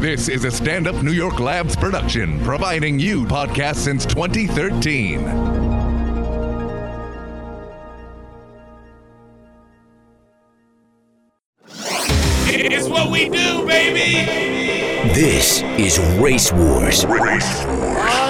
[0.00, 5.20] This is a stand up New York Labs production, providing you podcasts since 2013.
[12.46, 14.24] It's what we do, baby.
[15.12, 18.29] This is Race Wars I have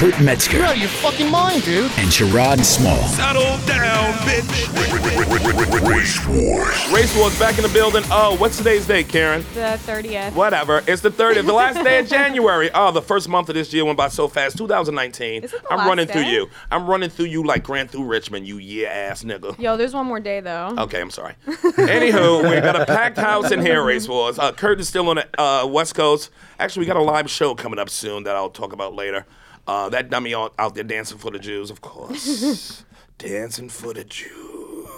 [0.00, 1.90] Kurt Metzger You're out of your fucking mind, dude.
[1.98, 2.96] and Sherrod Small.
[3.08, 5.86] Settle down, bitch.
[5.86, 6.90] Race Wars.
[6.90, 8.02] Race Wars back in the building.
[8.10, 9.42] Oh, what's today's date, Karen?
[9.52, 10.32] The 30th.
[10.32, 10.82] Whatever.
[10.86, 12.70] It's the 30th, the last day of January.
[12.80, 14.56] Oh, the first month of this year went by so fast.
[14.56, 15.44] 2019.
[15.44, 16.48] Is it the I'm last running through you.
[16.70, 19.58] I'm running through you like Grand Through Richmond, you yeah ass nigga.
[19.58, 20.74] Yo, there's one more day though.
[20.78, 21.34] Okay, I'm sorry.
[21.46, 24.38] Anywho, we got a packed house in here, Race Wars.
[24.38, 26.30] Uh, Kurt is still on the uh, West Coast.
[26.58, 29.26] Actually, we got a live show coming up soon that I'll talk about later.
[29.66, 32.84] Uh, that dummy out, out there dancing for the Jews, of course.
[33.18, 34.88] dancing for the Jews.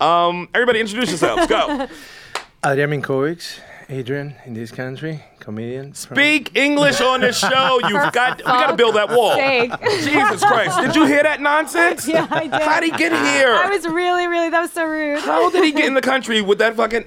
[0.00, 1.46] Um, everybody introduce yourselves.
[1.46, 1.86] Go.
[2.64, 5.92] Adrian Minkovic, Adrian in this country, comedian.
[5.92, 7.80] from- Speak English on this show.
[7.88, 9.34] You've got we gotta build that wall.
[9.34, 9.72] Sake.
[10.02, 10.80] Jesus Christ.
[10.80, 12.06] Did you hear that nonsense?
[12.08, 12.52] yeah, I did.
[12.62, 13.54] How'd he get here?
[13.54, 14.50] I was really, really.
[14.50, 15.20] That was so rude.
[15.20, 17.04] How did he get in the country with that fucking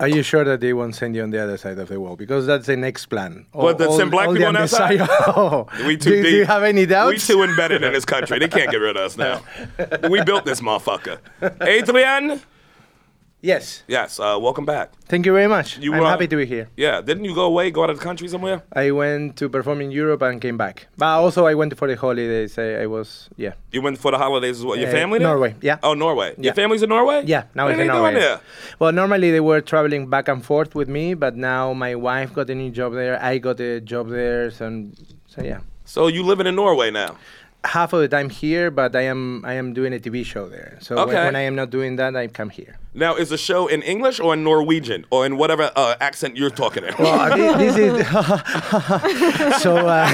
[0.00, 2.14] Are you sure that they won't send you on the other side of the wall?
[2.14, 3.46] Because that's the next plan.
[3.50, 5.00] What, that send black the people on that side?
[5.26, 6.24] Oh, We too do, deep.
[6.24, 7.28] do you have any doubts?
[7.28, 8.38] We too embedded in this country.
[8.38, 9.42] They can't get rid of us now.
[10.08, 11.18] we built this motherfucker.
[11.62, 12.40] Adrian?
[13.40, 13.82] Yes.
[13.88, 14.92] Yes, uh, welcome back.
[15.06, 15.78] Thank you very much.
[15.78, 16.68] You, I'm uh, happy to be here.
[16.76, 18.62] Yeah, didn't you go away, go out of the country somewhere?
[18.72, 20.86] I went to perform in Europe and came back.
[20.96, 22.58] But also I went for the holidays.
[22.58, 23.52] I, I was yeah.
[23.72, 24.76] You went for the holidays as well.
[24.76, 25.28] Your Uh, family there?
[25.28, 25.78] Norway, yeah.
[25.82, 26.34] Oh, Norway.
[26.36, 26.52] Your Yeah.
[26.52, 27.22] family's in Norway?
[27.26, 28.10] Yeah, now what it's are in they Norway.
[28.12, 28.40] doing there?
[28.78, 32.50] Well, normally they were traveling back and forth with me, but now my wife got
[32.50, 33.22] a new job there.
[33.22, 34.86] I got a job there, so,
[35.26, 35.60] so yeah.
[35.84, 37.16] So you living in Norway now?
[37.76, 40.78] Half of the time here, but I am I am doing a TV show there.
[40.80, 41.24] So when, Okay.
[41.26, 42.78] when I am not doing that, I come here.
[42.94, 46.50] Now, is the show in English or in Norwegian or in whatever uh, accent you're
[46.62, 46.94] talking in?
[46.98, 47.96] Well, thi- this is
[49.62, 49.72] so.
[49.76, 50.08] Uh,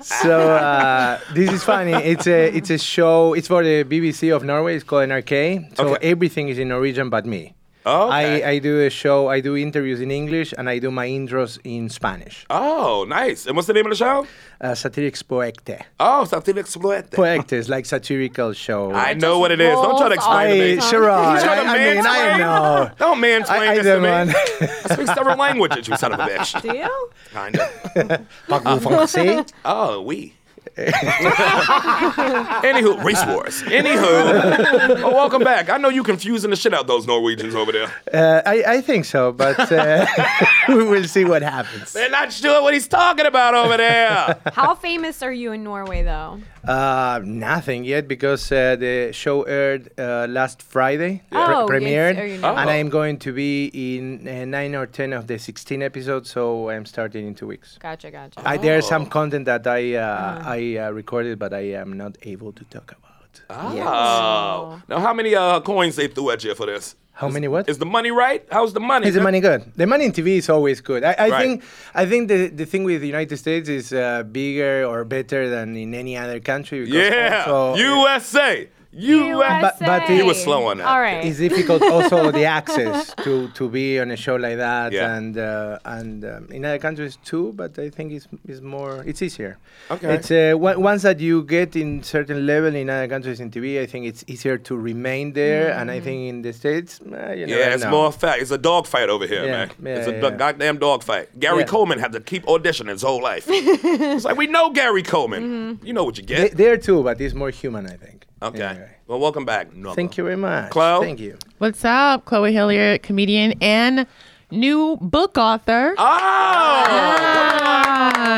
[0.00, 1.92] so uh, this is funny.
[1.92, 3.34] It's a it's a show.
[3.34, 4.74] It's for the BBC of Norway.
[4.76, 5.76] It's called NRK.
[5.76, 6.10] So Okay.
[6.10, 7.54] everything is in Norwegian but me.
[7.86, 8.42] Oh, okay.
[8.44, 9.28] I, I do a show.
[9.28, 12.46] I do interviews in English and I do my intros in Spanish.
[12.50, 13.46] oh, nice.
[13.46, 14.26] And what's the name of the show?
[14.60, 15.82] Uh, Satirics Poecte.
[16.00, 17.10] Oh, Satiric Exploit.
[17.10, 18.92] Poecte is like satirical show.
[18.92, 19.74] I know what it is.
[19.74, 20.76] Don't try to rolls explain to I, me.
[20.80, 22.90] Sherrod, You to I, I mean, I know.
[22.98, 24.68] Don't mansplain I, I this don't to me.
[24.90, 26.62] I speak several languages, you son of a bitch.
[26.62, 27.10] Do you?
[27.32, 28.26] Kinda.
[28.48, 29.52] Parlez-vous français?
[29.64, 30.32] Oh, we.
[32.64, 33.62] Anywho, race wars.
[33.62, 34.02] Anywho,
[35.04, 35.70] oh, welcome back.
[35.70, 37.92] I know you confusing the shit out those Norwegians over there.
[38.12, 40.04] Uh, I, I think so, but uh,
[40.68, 41.92] we will see what happens.
[41.92, 44.40] They're not sure what he's talking about over there.
[44.52, 46.40] How famous are you in Norway though?
[46.66, 51.44] Uh, nothing yet because uh, the show aired uh, last Friday, Yeah.
[51.46, 52.72] pre- Oh, premiered, it's- oh, and Oh.
[52.72, 53.66] I am going to be
[53.96, 57.76] in uh, nine or ten of the 16 episodes, so I'm starting in two weeks.
[57.78, 58.40] Gotcha, gotcha.
[58.48, 58.88] I, there's Oh.
[58.88, 60.50] some content that I uh, Uh-huh.
[60.56, 63.03] I uh, recorded, but I am not able to talk about.
[63.50, 64.80] Oh.
[64.88, 66.96] Now, how many uh, coins they threw at you for this?
[67.12, 67.68] How many what?
[67.68, 68.44] Is the money right?
[68.50, 69.06] How's the money?
[69.06, 69.70] Is the money good?
[69.76, 71.04] The money in TV is always good.
[71.04, 71.40] I, I Right.
[71.42, 71.62] think
[71.94, 75.76] I think the, the thing with the United States is uh, bigger or better than
[75.76, 76.80] in any other country.
[76.84, 77.44] because Yeah.
[77.46, 78.68] also- USA.
[78.96, 79.60] USA.
[79.60, 80.16] But- but USA.
[80.16, 80.86] he was slow on that.
[80.86, 81.24] All right.
[81.24, 85.14] It's difficult also the access to, to be on a show like that Yeah.
[85.16, 87.52] and uh, and um, in other countries too.
[87.54, 89.58] But I think it's, it's more it's easier.
[89.90, 90.14] Okay.
[90.14, 93.80] It's uh, on- once that you get in certain level in other countries in TV,
[93.80, 95.72] I think it's easier to remain there.
[95.72, 97.90] And I think in the states, uh, you never Yeah, it's know.
[97.90, 98.42] more fact.
[98.42, 99.70] It's a dog fight over here, Yeah, man.
[99.82, 100.20] yeah, it's a yeah.
[100.30, 101.38] do- goddamn dog fight.
[101.38, 101.64] Gary Yeah.
[101.66, 103.44] Coleman had to keep auditioning his whole life.
[103.48, 105.80] it's like we know Gary Coleman.
[105.82, 106.56] You know what you They- get.
[106.56, 108.26] there too, but it's more human, I think.
[108.44, 108.64] Okay.
[108.64, 108.90] Anyway.
[109.06, 109.74] Well, welcome back.
[109.74, 109.94] Nova.
[109.94, 110.70] Thank you very much.
[110.70, 111.04] Chloe?
[111.04, 111.36] Thank you.
[111.58, 112.24] What's up?
[112.24, 114.06] Chloe Hilliard, comedian and
[114.50, 115.94] new book author.
[115.98, 116.84] Oh,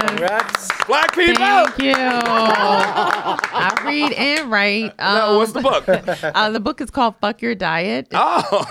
[0.07, 0.76] Congrats.
[0.87, 1.37] Black people.
[1.37, 1.95] Thank you.
[1.97, 4.95] I read and write.
[4.99, 5.89] Um, No, what's the book?
[6.35, 8.09] uh, the book is called Fuck Your Diet.
[8.13, 8.67] Oh,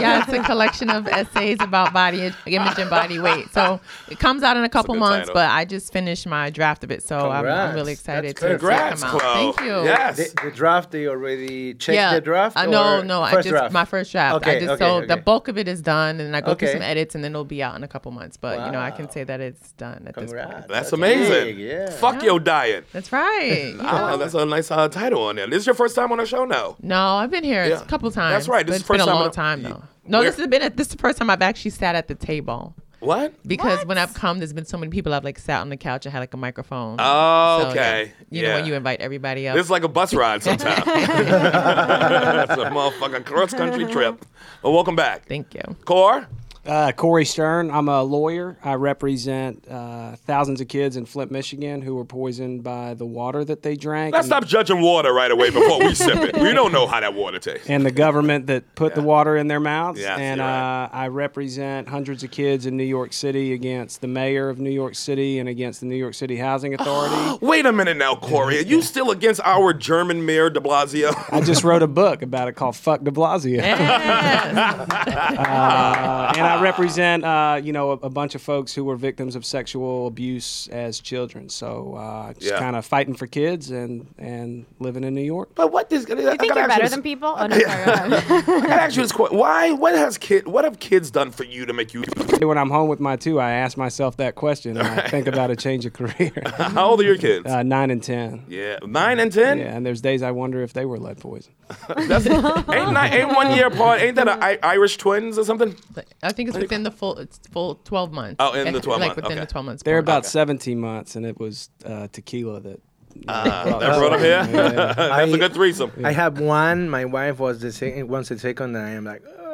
[0.00, 3.52] yeah, it's a collection of essays about body image and body weight.
[3.52, 5.34] So it comes out in a couple good months, title.
[5.34, 8.46] but I just finished my draft of it, so I'm, I'm really excited That's to
[8.46, 9.20] see it congrats, come out.
[9.20, 9.52] Chloe.
[9.52, 9.84] Thank you.
[9.84, 10.16] Yes.
[10.16, 12.14] The, the draft, they already checked yeah.
[12.14, 12.56] the draft?
[12.56, 13.22] Uh, no, no.
[13.22, 13.72] I just draft?
[13.72, 14.36] my first draft.
[14.36, 16.72] Okay, I just okay, so the bulk of it is done, and I go through
[16.72, 18.36] some edits, and then it'll be out in a couple months.
[18.36, 20.48] But you know, I can say that it's done at this point.
[20.68, 21.41] that's That's amazing.
[21.44, 21.90] Big, yeah.
[21.90, 22.86] Fuck your diet.
[22.92, 23.74] That's right.
[23.80, 25.46] Oh, that's a nice uh, title on there.
[25.46, 26.76] This is your first time on the show now.
[26.82, 27.80] No, I've been here Yeah.
[27.82, 28.32] a couple times.
[28.34, 28.66] That's right.
[28.66, 29.82] This is it's been first a time long on- time though.
[30.06, 32.08] No, where- this has been a, this is the first time I've actually sat at
[32.08, 32.74] the table.
[33.00, 33.34] What?
[33.44, 36.06] Because when I've come, there's been so many people I've like sat on the couch
[36.06, 36.98] and had like a microphone.
[37.00, 37.70] Oh, So, yeah.
[37.70, 38.12] okay.
[38.30, 38.54] You know Yeah.
[38.56, 39.56] when you invite everybody up.
[39.56, 40.78] It's like a bus ride sometimes.
[40.86, 44.24] It's a motherfucking cross country trip.
[44.62, 45.26] Well, welcome back.
[45.26, 45.62] Thank you.
[45.84, 46.26] Core?
[46.64, 47.72] Uh, Corey Stern.
[47.72, 48.56] I'm a lawyer.
[48.62, 53.44] I represent uh, thousands of kids in Flint, Michigan, who were poisoned by the water
[53.44, 54.14] that they drank.
[54.14, 56.36] Let's and, stop judging water right away before we sip it.
[56.36, 57.68] We don't know how that water tastes.
[57.68, 60.00] and the government that put the water in their mouths.
[60.00, 60.84] Yeah, and you're right.
[60.84, 64.70] uh, I represent hundreds of kids in New York City against the mayor of New
[64.70, 67.44] York City and against the New York City Housing Authority.
[67.44, 68.58] Wait a minute now, Corey.
[68.58, 71.12] Are you still against our German mayor de Blasio?
[71.32, 74.98] I just wrote a book about it called "Fuck De Blasio." Yes.
[75.32, 79.36] Uh, and I represent, uh, you know, a, a bunch of folks who were victims
[79.36, 81.48] of sexual abuse as children.
[81.48, 82.58] So uh, just Yeah.
[82.58, 85.50] kind of fighting for kids and and living in New York.
[85.54, 86.06] But what is?
[86.06, 87.34] I You think you're better than people?
[87.38, 87.84] Oh no, sorry.
[87.84, 88.70] go ahead.
[88.70, 89.38] I ask you this question.
[89.38, 89.70] Why?
[89.72, 90.46] What has kid?
[90.46, 92.02] What have kids done for you to make you?
[92.44, 95.50] When I'm home with my two, I ask myself that question and I think about
[95.50, 96.32] a change of career.
[96.56, 97.46] How old are your kids?
[97.46, 98.44] uh, nine and ten.
[98.48, 99.58] yeah, nine and ten.
[99.58, 101.52] Yeah, and there's days I wonder if they were lead poison.
[101.88, 104.00] That's, ain't nine, ain't one year apart.
[104.00, 105.76] Ain't that a, I, Irish twins or something?
[106.22, 108.36] I think it's within the full it's full 12 months.
[108.38, 109.40] Oh, in the 12 like months, within okay.
[109.40, 109.82] the 12 months.
[109.82, 110.18] They're apart.
[110.18, 112.80] about 17 months, and it was uh, tequila that.
[113.26, 114.44] That brought them here.
[114.94, 115.92] That's a I- good threesome.
[116.02, 116.88] I have one.
[116.88, 118.08] My wife was the second.
[118.08, 119.51] Wants the second, and I am like, "Uh."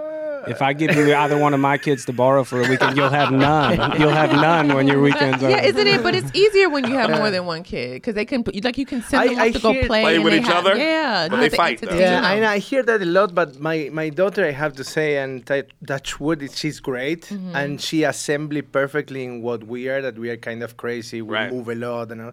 [0.51, 3.11] If I give you either one of my kids to borrow for a weekend, you'll
[3.11, 4.01] have none.
[4.01, 5.51] You'll have none when your weekend's over.
[5.51, 6.03] Yeah, isn't it?
[6.03, 8.79] But it's easier when you have more than one kid because they can put like
[8.79, 10.77] you can send I- them I off to go play, Play with each have- other?
[10.77, 11.97] Yeah, But they have fight, though.
[11.97, 12.25] Yeah, them.
[12.25, 15.47] I, I hear that a lot, but my, my daughter, I have to say, and
[15.47, 17.57] t- touch wood, she's great, Mm-hmm.
[17.57, 21.35] and she assembly perfectly in what we are, that we are kind of crazy, we
[21.35, 21.53] Right.
[21.53, 22.33] move a lot, and all.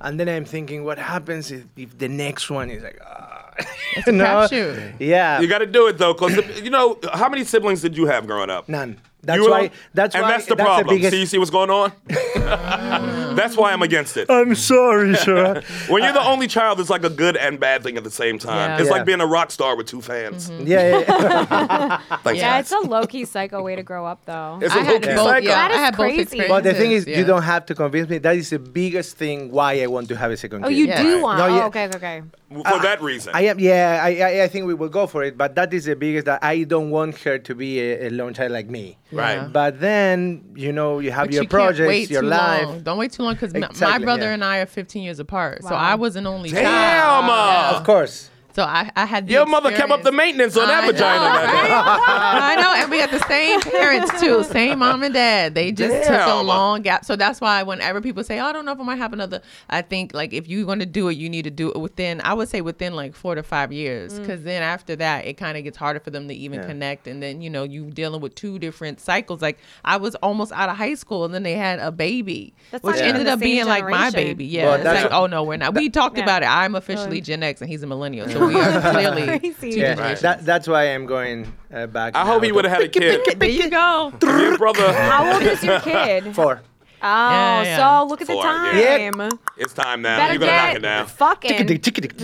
[0.00, 3.33] And then I'm thinking, what happens if, if the next one is like, ah,
[3.96, 4.94] It's a crapshoot.
[4.98, 8.06] Yeah, You got to do it though, because you know how many siblings did you
[8.06, 8.68] have growing up?
[8.68, 8.98] none.
[9.22, 9.58] That's You why.
[9.58, 9.70] alone?
[9.94, 10.30] That's and why.
[10.32, 10.86] that's the that's problem.
[10.88, 11.92] The biggest, see, you see what's going on?
[13.36, 14.30] that's why I'm against it.
[14.30, 15.62] I'm sorry, sir.
[15.88, 18.38] When you're the only child, it's like a good and bad thing at the same
[18.38, 18.70] time.
[18.70, 18.78] Yeah.
[18.78, 18.96] It's Yeah.
[18.96, 20.50] like being a rock star with two fans.
[20.50, 20.66] Mm-hmm.
[20.66, 22.00] yeah, yeah.
[22.24, 24.58] Like, Yeah, it's a low key psycho way to grow up, though.
[24.62, 25.26] It's I a had low-key both.
[25.28, 25.46] psycho.
[25.46, 26.22] Yeah, That is I had both crazy.
[26.22, 26.48] experiences.
[26.54, 27.18] But the thing is, yeah.
[27.18, 28.18] you don't have to convince me.
[28.18, 30.76] That is the biggest thing why I want to have a second Oh, kid.
[30.78, 31.02] you Yeah.
[31.02, 31.38] do want?
[31.38, 31.66] No, oh, yeah.
[31.66, 32.22] okay, okay, okay.
[32.50, 33.32] For that reason.
[33.34, 35.86] I am, yeah, I, I, I think we will go for it, but that is
[35.86, 36.26] the biggest.
[36.26, 38.96] That I don't want her to be a, a lone child like me.
[39.14, 39.34] Right.
[39.36, 39.48] Yeah.
[39.52, 42.66] But then, you know, you have But your you can't projects, wait your too life.
[42.66, 42.80] Long.
[42.82, 44.34] Don't wait too long because my brother yeah.
[44.34, 45.62] and I are 15 years apart.
[45.62, 46.64] So I was an only Damn.
[46.64, 47.24] child.
[47.28, 48.30] uh, Of course.
[48.54, 51.18] So I, I had the Your mother kept up the maintenance on that I vagina.
[51.18, 51.72] know, that day.
[52.60, 55.56] I know, and we got the same parents too, same mom and dad.
[55.56, 57.04] They just took a long gap.
[57.04, 59.42] So that's why whenever people say, "Oh, I don't know if I might have another,"
[59.68, 62.20] I think like if you're going to do it, you need to do it within.
[62.22, 64.18] I would say within like four to five years, mm.
[64.20, 66.66] because then after that, it kind of gets harder for them to even Yeah.
[66.66, 67.08] connect.
[67.08, 69.42] And then you know you dealing with two different cycles.
[69.42, 72.84] Like I was almost out of high school, and then they had a baby, That's
[72.84, 74.44] which ended up same being like my baby.
[74.46, 75.74] Yeah, Well, it's like what- oh no, we're not.
[75.74, 76.22] We talked Yeah.
[76.22, 76.46] about it.
[76.46, 79.52] I'm officially Gen X, and he's a millennial, so we are clearly Crazy.
[79.72, 79.94] two Yeah.
[79.94, 80.20] generations.
[80.22, 82.16] That, that's why I'm going uh, back.
[82.16, 83.38] I hope he would have had a kid.
[83.38, 84.12] There you go.
[84.22, 84.92] Your brother.
[84.92, 86.34] How old is your kid?
[86.34, 86.60] Four.
[87.06, 88.00] Oh, Yeah, yeah.
[88.00, 88.78] so look at the time.
[88.78, 89.28] yeah.
[89.58, 90.16] It's time now.
[90.16, 91.06] Better you better knock get it down.
[91.06, 91.52] fucking.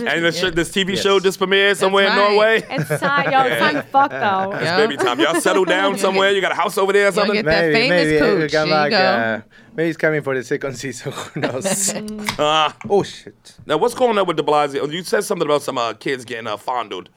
[0.07, 2.29] And this, sh- this TV show just premiered somewhere in right.
[2.31, 2.63] Norway.
[2.67, 3.43] It's time, yo.
[3.43, 4.53] It's time to fuck though.
[4.55, 5.19] It's baby time.
[5.19, 6.31] Y'all settle down somewhere.
[6.31, 7.35] You got a house over there or You'll something?
[7.35, 8.41] get that Maybe, famous maybe cooch.
[8.41, 9.43] we come There you back.
[9.43, 9.53] go.
[9.55, 11.11] Uh, maybe it's coming for the second season.
[11.33, 11.93] Who knows?
[12.39, 13.55] Uh, oh shit!
[13.65, 14.91] now, what's going on with De Blasio?
[14.91, 17.09] You said something about some uh, kids getting uh, fondled.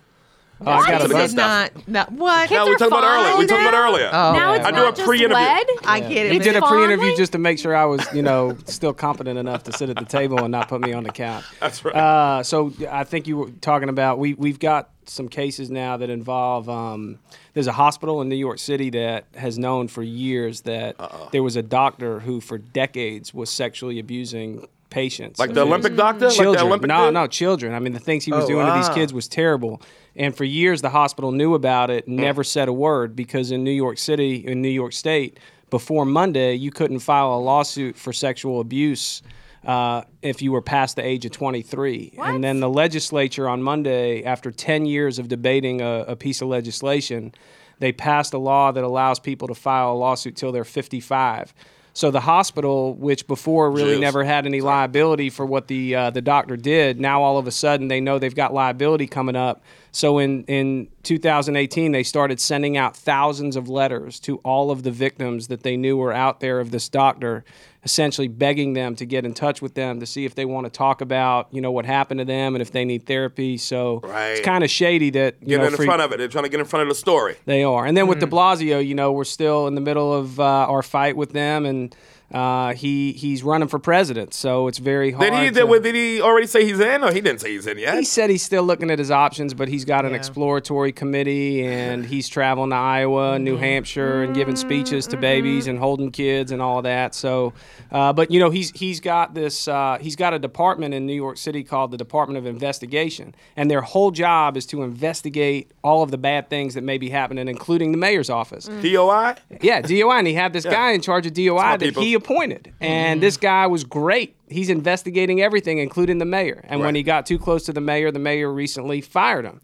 [0.60, 2.50] Oh, I got That's a the good Did not, not what?
[2.50, 3.32] No, we are talked about earlier.
[3.32, 4.08] We fine talked about earlier.
[4.12, 5.34] Oh, Now it's I do not a just pre-interview.
[5.36, 5.66] lead.
[5.84, 6.32] I get it.
[6.32, 9.64] He did a pre-interview just to make sure I was, you know, still competent enough
[9.64, 11.44] to sit at the table and not put me on the couch.
[11.60, 11.94] That's right.
[11.94, 16.08] Uh, so I think you were talking about we we've got some cases now that
[16.08, 16.68] involve.
[16.68, 17.18] Um,
[17.54, 20.96] there's a hospital in New York City that has known for years that
[21.32, 25.40] there was a doctor who, for decades, was sexually abusing patients.
[25.40, 26.26] like the Olympic doctor?
[26.26, 26.66] Like the children.
[26.66, 27.14] Olympic no, dude?
[27.14, 27.72] no, children.
[27.74, 29.80] I mean, the things he was Oh, doing to these kids was terrible.
[30.14, 32.10] And for years, the hospital knew about it, Mm.
[32.20, 35.38] never said a word because in New York City, in New York State,
[35.70, 39.22] before Monday, you couldn't file a lawsuit for sexual abuse
[39.64, 42.14] uh, if you were past the age of 23.
[42.18, 46.48] And then the legislature on Monday, after 10 years of debating a, a piece of
[46.48, 47.32] legislation,
[47.78, 51.54] they passed a law that allows people to file a lawsuit till they're 55.
[51.94, 54.00] So the hospital, which before really Jeez.
[54.00, 57.52] never had any liability for what the uh, the doctor did, now all of a
[57.52, 59.62] sudden they know they've got liability coming up.
[59.94, 64.90] So in in 2018, they started sending out thousands of letters to all of the
[64.90, 67.44] victims that they knew were out there of this doctor,
[67.84, 70.70] essentially begging them to get in touch with them to see if they want to
[70.70, 73.56] talk about you know what happened to them and if they need therapy.
[73.56, 74.30] So Right.
[74.30, 76.18] it's kind of shady that you Get know in for- front of it.
[76.18, 77.36] They're trying to get in front of the story.
[77.46, 77.86] they are.
[77.86, 78.08] And then Mm.
[78.08, 81.32] with De Blasio, you know, we're still in the middle of uh, our fight with
[81.32, 81.94] them, and
[82.32, 85.30] uh, he he's running for president, so it's very hard.
[85.30, 85.60] Did he?
[85.60, 87.96] to- Did, he already say he's in, or he didn't say he's in yet?
[87.98, 90.16] he said he's still looking at his options, but he's got an Yeah.
[90.16, 95.66] exploratory committee, and he's traveling to Iowa and New Hampshire and giving speeches to babies
[95.66, 97.14] and holding kids and all that.
[97.14, 97.52] So,
[97.92, 99.68] uh, but you know, he's he's got this.
[99.68, 103.70] Uh, he's got a department in New York City called the Department of Investigation, and
[103.70, 107.46] their whole job is to investigate all of the bad things that may be happening,
[107.48, 108.64] including the mayor's office.
[108.82, 109.34] DOI.
[109.60, 112.02] Yeah, DOI, and he had this guy in charge of DOI that people.
[112.02, 114.36] he appointed, and this guy was great.
[114.48, 116.64] He's investigating everything, including the mayor.
[116.68, 119.60] And when he got too close to the mayor, the mayor recently fired him.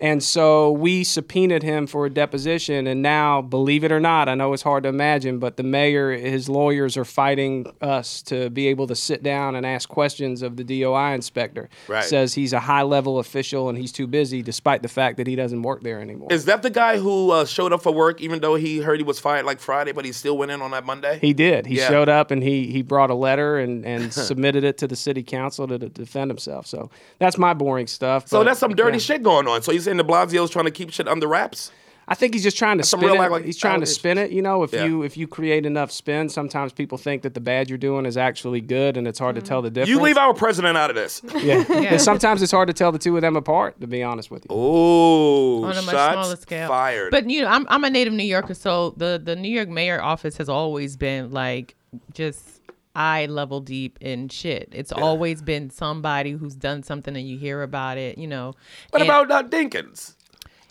[0.00, 4.34] And so we subpoenaed him for a deposition, and now, believe it or not, I
[4.34, 8.68] know it's hard to imagine, but the mayor, his lawyers are fighting us to be
[8.68, 11.68] able to sit down and ask questions of the DOI inspector.
[11.88, 12.04] Right.
[12.04, 15.36] Says he's a high level official and he's too busy, despite the fact that he
[15.36, 16.28] doesn't work there anymore.
[16.30, 19.04] Is that the guy who uh, showed up for work even though he heard he
[19.04, 21.18] was fired like Friday, but he still went in on that Monday?
[21.20, 21.66] He did.
[21.66, 21.88] He Yeah.
[21.88, 25.22] showed up and he he brought a letter and, and submitted it to the city
[25.22, 26.66] council to, to defend himself.
[26.66, 28.28] So that's my boring stuff.
[28.28, 29.02] so but, that's some dirty yeah.
[29.02, 29.62] shit going on.
[29.62, 31.72] So you're saying De Blasio's trying to keep shit under wraps?
[32.08, 33.30] I think he's just trying to some spin real it.
[33.30, 34.32] like- he's trying to spin it.
[34.32, 34.84] You know, if Yeah.
[34.84, 38.16] you if you create enough spin, sometimes people think that the bad you're doing is
[38.16, 39.48] actually good, and it's hard to mm-hmm.
[39.48, 39.90] tell the difference.
[39.90, 41.22] You leave our president out of this.
[41.36, 41.64] yeah.
[41.90, 43.80] And sometimes it's hard to tell the two of them apart.
[43.80, 44.48] To be honest with you.
[44.50, 46.68] Oh, on a much shots smaller scale.
[46.68, 47.12] fired.
[47.12, 50.02] But you know, I'm I'm a native New Yorker, so the the New York mayor
[50.02, 51.76] office has always been like
[52.12, 52.59] just
[53.00, 54.68] eye level deep in shit.
[54.72, 58.18] It's always been somebody who's done something and you hear about it.
[58.18, 58.54] You know.
[58.90, 60.14] what And about uh, Dinkins?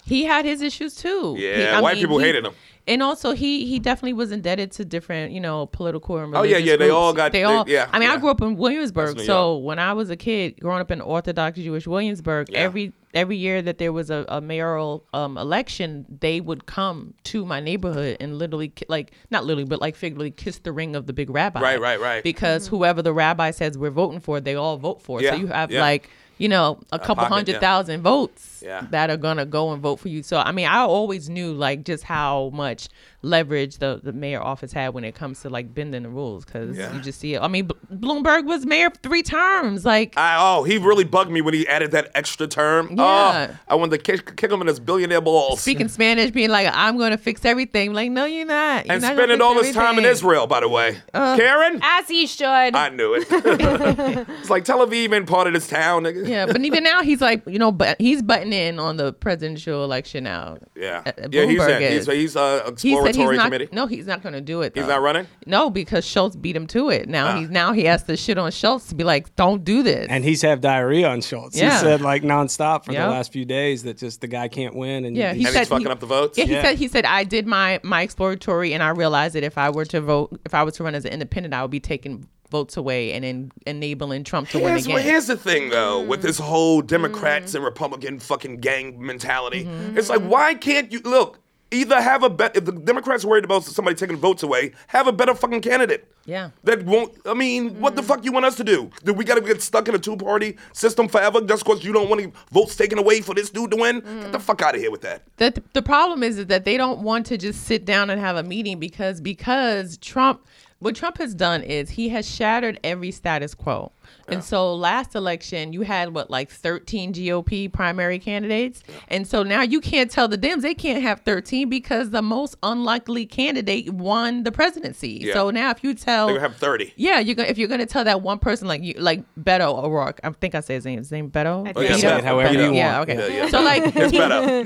[0.10, 1.36] He had his issues too.
[1.38, 2.54] Yeah, I white mean, people he- hated him.
[2.88, 6.54] And also, he he definitely was indebted to different, you know, political and Oh, yeah,
[6.56, 7.64] religious yeah, they all got- They they- all.
[7.70, 8.16] yeah, I mean, yeah.
[8.16, 11.60] I grew up in Williamsburg, so when I was a kid, growing up in Orthodox
[11.60, 12.60] Jewish Williamsburg, Yeah.
[12.62, 17.46] every every year that there was a, a mayoral um, election, they would come to
[17.46, 21.14] my neighborhood and literally, like not literally, but like figuratively, kiss the ring of the
[21.14, 21.60] big rabbi.
[21.62, 22.24] Right, right, right.
[22.24, 25.22] Because whoever the rabbi says we're voting for, they all vote for.
[25.22, 25.82] Yeah, So you have yeah.
[25.82, 26.10] like.
[26.40, 27.60] You know, a couple pocket, hundred yeah.
[27.60, 28.88] thousand votes Yeah.
[28.90, 30.24] that are gonna go and vote for you.
[30.24, 32.88] So I mean, I always knew like just how much
[33.22, 36.78] leverage the, the mayor office had when it comes to like bending the rules because
[36.78, 36.94] Yeah.
[36.94, 37.42] you just see it.
[37.42, 39.86] I mean, B- Bloomberg was mayor three terms.
[39.86, 42.90] Like, I, oh, he really bugged me when he added that extra term.
[42.96, 43.48] Yeah.
[43.52, 45.62] Oh, I wanted to kick, kick him in his billionaire balls.
[45.62, 48.86] speaking Spanish, being like, "I'm gonna fix everything." Like, no, you're not.
[48.86, 50.06] You're and not spending all his time in.
[50.06, 50.98] Israel, by the way.
[51.14, 51.80] Karen?
[51.84, 52.46] As he should.
[52.46, 53.28] I knew it.
[53.30, 56.28] it's like Tel Aviv ain't part of this town, nigga.
[56.28, 59.84] Yeah, but even now he's like, you know, but he's butting in on the presidential
[59.84, 60.58] election now.
[60.76, 61.04] Yeah.
[61.06, 61.90] Uh, yeah, he's Bloomberg.
[61.90, 62.08] He's, is.
[62.08, 63.44] he's uh, He said he's not.
[63.46, 63.70] committee.
[63.72, 64.74] No, he's not going to do it.
[64.76, 65.28] He's not running?
[65.46, 67.08] No, because Schultz beat him to it.
[67.10, 67.40] Now Ah.
[67.40, 70.24] he's now he has to shit on Schultz to be like, "Don't do this." And
[70.24, 71.58] he's had diarrhea on Schultz.
[71.58, 71.72] Yeah.
[71.74, 73.04] He said like nonstop for Yep.
[73.04, 75.06] the last few days that just the guy can't win.
[75.06, 76.38] And Yeah, he And said he's fucking he- up the votes?
[76.38, 76.62] Yeah, he Yeah.
[76.64, 79.86] said he said I did my my exploratory, and I realized that if I were
[79.86, 82.76] to vote, if I was to run as an independent, I would be taking votes
[82.78, 84.94] away and then enabling Trump to win again.
[84.96, 86.88] well, here's the thing, though, with this whole Mm.
[86.88, 89.66] Democrats and Republican fucking gang mentality.
[89.66, 89.98] Mm-hmm.
[90.00, 91.38] It's like, why can't you look?
[91.72, 92.56] Either have a bet.
[92.56, 96.12] If the Democrats are worried about somebody taking votes away, have a better fucking candidate.
[96.26, 96.50] Yeah.
[96.64, 97.14] That won't.
[97.26, 97.98] I mean, what Mm.
[97.98, 98.90] the fuck you want us to do?
[99.04, 102.22] Do we gotta get stuck in a two-party system forever just because you don't want
[102.22, 104.02] any votes taken away for this dude to win?
[104.02, 104.22] Mm.
[104.24, 105.24] Get the fuck out of here with that.
[105.38, 108.36] the the problem is, is that they don't want to just sit down and have
[108.36, 110.46] a meeting because because Trump
[110.80, 113.92] what Trump has done is he has shattered every status quo.
[114.28, 118.84] And so last election you had what like 13 GOP primary candidates.
[119.08, 122.56] And so now you can't tell the Dems they can't have 13 because the most
[122.64, 125.20] unlikely candidate won the presidency.
[125.24, 125.34] Yeah.
[125.34, 126.94] So now if you tell They're have thirty.
[126.96, 130.20] yeah, you're gonna if you're gonna tell that one person like you like Beto O'Rourke.
[130.24, 131.00] I think I say his name.
[131.00, 131.72] His name Beto.
[131.76, 132.00] Oh, yeah, Beto?
[132.00, 133.10] say it however you Yeah, want.
[133.10, 133.36] okay.
[133.36, 133.50] Yeah, yeah.
[133.50, 134.12] So like It's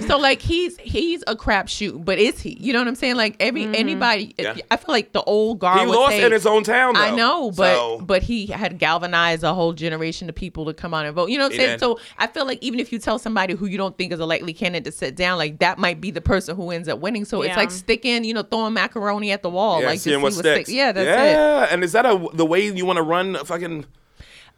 [0.02, 2.58] he- so like he's he's a crapshoot, but is he?
[2.60, 3.16] You know what I'm saying?
[3.16, 3.76] Like every mm-hmm.
[3.76, 4.56] anybody, Yeah.
[4.70, 5.82] I feel like the old guard.
[5.82, 7.02] He would lost in his own town, though.
[7.02, 10.94] I know, but So- but he had galvanized a whole generation of people to come
[10.94, 11.30] out and vote.
[11.30, 11.80] You know what I'm saying?
[11.80, 14.26] So I feel like even if you tell somebody who you don't think is a
[14.26, 17.26] likely candidate to sit down, like that might be the person who ends up winning.
[17.26, 20.24] So it's like sticking, you know, throwing macaroni at the wall, Yeah, like seeing just
[20.24, 20.56] what see what sticks.
[20.70, 20.72] sticks.
[20.76, 21.34] Yeah, that's it.
[21.34, 23.86] yeah, and is that a, the way you want to run a fucking?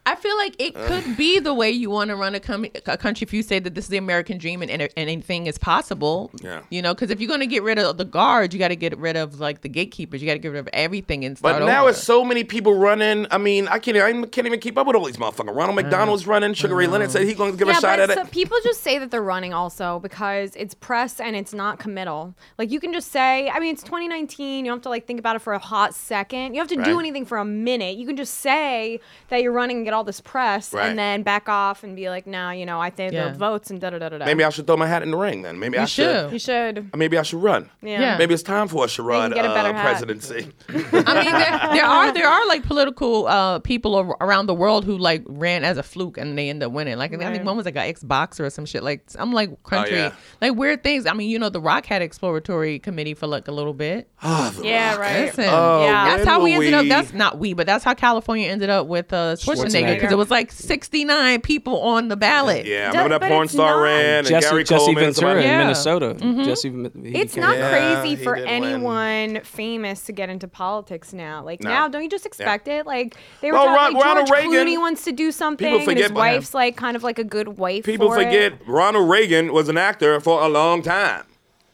[0.06, 0.86] I feel like it uh.
[0.86, 3.58] could be the way you want to run a, com- a country if you say
[3.58, 6.30] that this is the American dream and, and anything is possible.
[6.42, 6.62] Yeah.
[6.70, 8.76] You know, because if you're going to get rid of the guards, you got to
[8.76, 10.22] get rid of like the gatekeepers.
[10.22, 11.90] You got to get rid of everything and start But now over.
[11.90, 13.26] it's so many people running.
[13.30, 13.96] I mean, I can't.
[13.96, 15.54] I can't even keep up with all these motherfuckers.
[15.54, 16.54] Ronald McDonald's running.
[16.54, 18.30] Sugar Ray Leonard said he's going to give a shot but at so it.
[18.30, 22.34] people just say that they're running also because it's press and it's not committal.
[22.58, 24.64] Like you can just say, I mean, it's 2019.
[24.64, 26.54] You don't have to like think about it for a hot second.
[26.54, 27.00] You don't have to do Right.
[27.00, 27.96] anything for a minute.
[27.96, 30.88] You can just say that you're running and get all this press, Right.
[30.88, 33.28] and then back off and be like, nah, you know, I think Yeah.
[33.30, 34.18] the votes and da da da da.
[34.18, 34.24] da.
[34.26, 35.58] Maybe I should throw my hat in the ring then.
[35.58, 36.04] Maybe I You should.
[36.30, 36.32] should.
[36.32, 36.90] you should.
[36.96, 37.70] Maybe I should run.
[37.82, 38.00] Yeah.
[38.00, 38.18] Yeah.
[38.18, 40.48] Maybe it's time for a Sherrod get a better uh, presidency.
[40.68, 44.96] I mean, there, there are there are like political uh, people around the world who
[44.98, 46.96] like ran as a fluke and they end up winning.
[46.98, 47.32] Like I Right.
[47.32, 48.82] think one was like an ex boxer or some shit.
[48.82, 50.12] Like I'm like country, yeah.
[50.40, 51.06] like weird things.
[51.06, 54.08] I mean, you know, The Rock had exploratory committee for like a little bit.
[54.22, 55.26] Yeah, right.
[55.26, 56.86] Listen, Oh, that's how we will ended up.
[56.88, 59.85] That's not we, but that's how California ended up with uh, Schwarzenegger Schwarzenegger.
[59.94, 62.66] Because it was like 69 people on the ballot.
[62.66, 63.82] Yeah, Ju- remember that but porn it's star not.
[63.82, 64.94] ran and Jesse, Gary Jesse Coleman.
[65.04, 65.58] Ventura somebody- in Yeah.
[65.58, 66.14] Minnesota.
[66.18, 66.42] Mm-hmm.
[66.44, 68.64] Jesse, he It's came- not Yeah, crazy he for did win.
[68.64, 71.42] anyone famous to get into politics now.
[71.44, 71.70] Like No.
[71.70, 72.86] now, don't you just expect it?
[72.86, 75.64] Like they were Well, talking Ron- like Ronald George Reagan- Clooney wants to do something,
[75.66, 76.34] People and his forget about him.
[76.34, 77.84] wife's like kind of like a good wife.
[77.84, 78.24] People for it.
[78.24, 81.22] forget Ronald Reagan was an actor for a long time.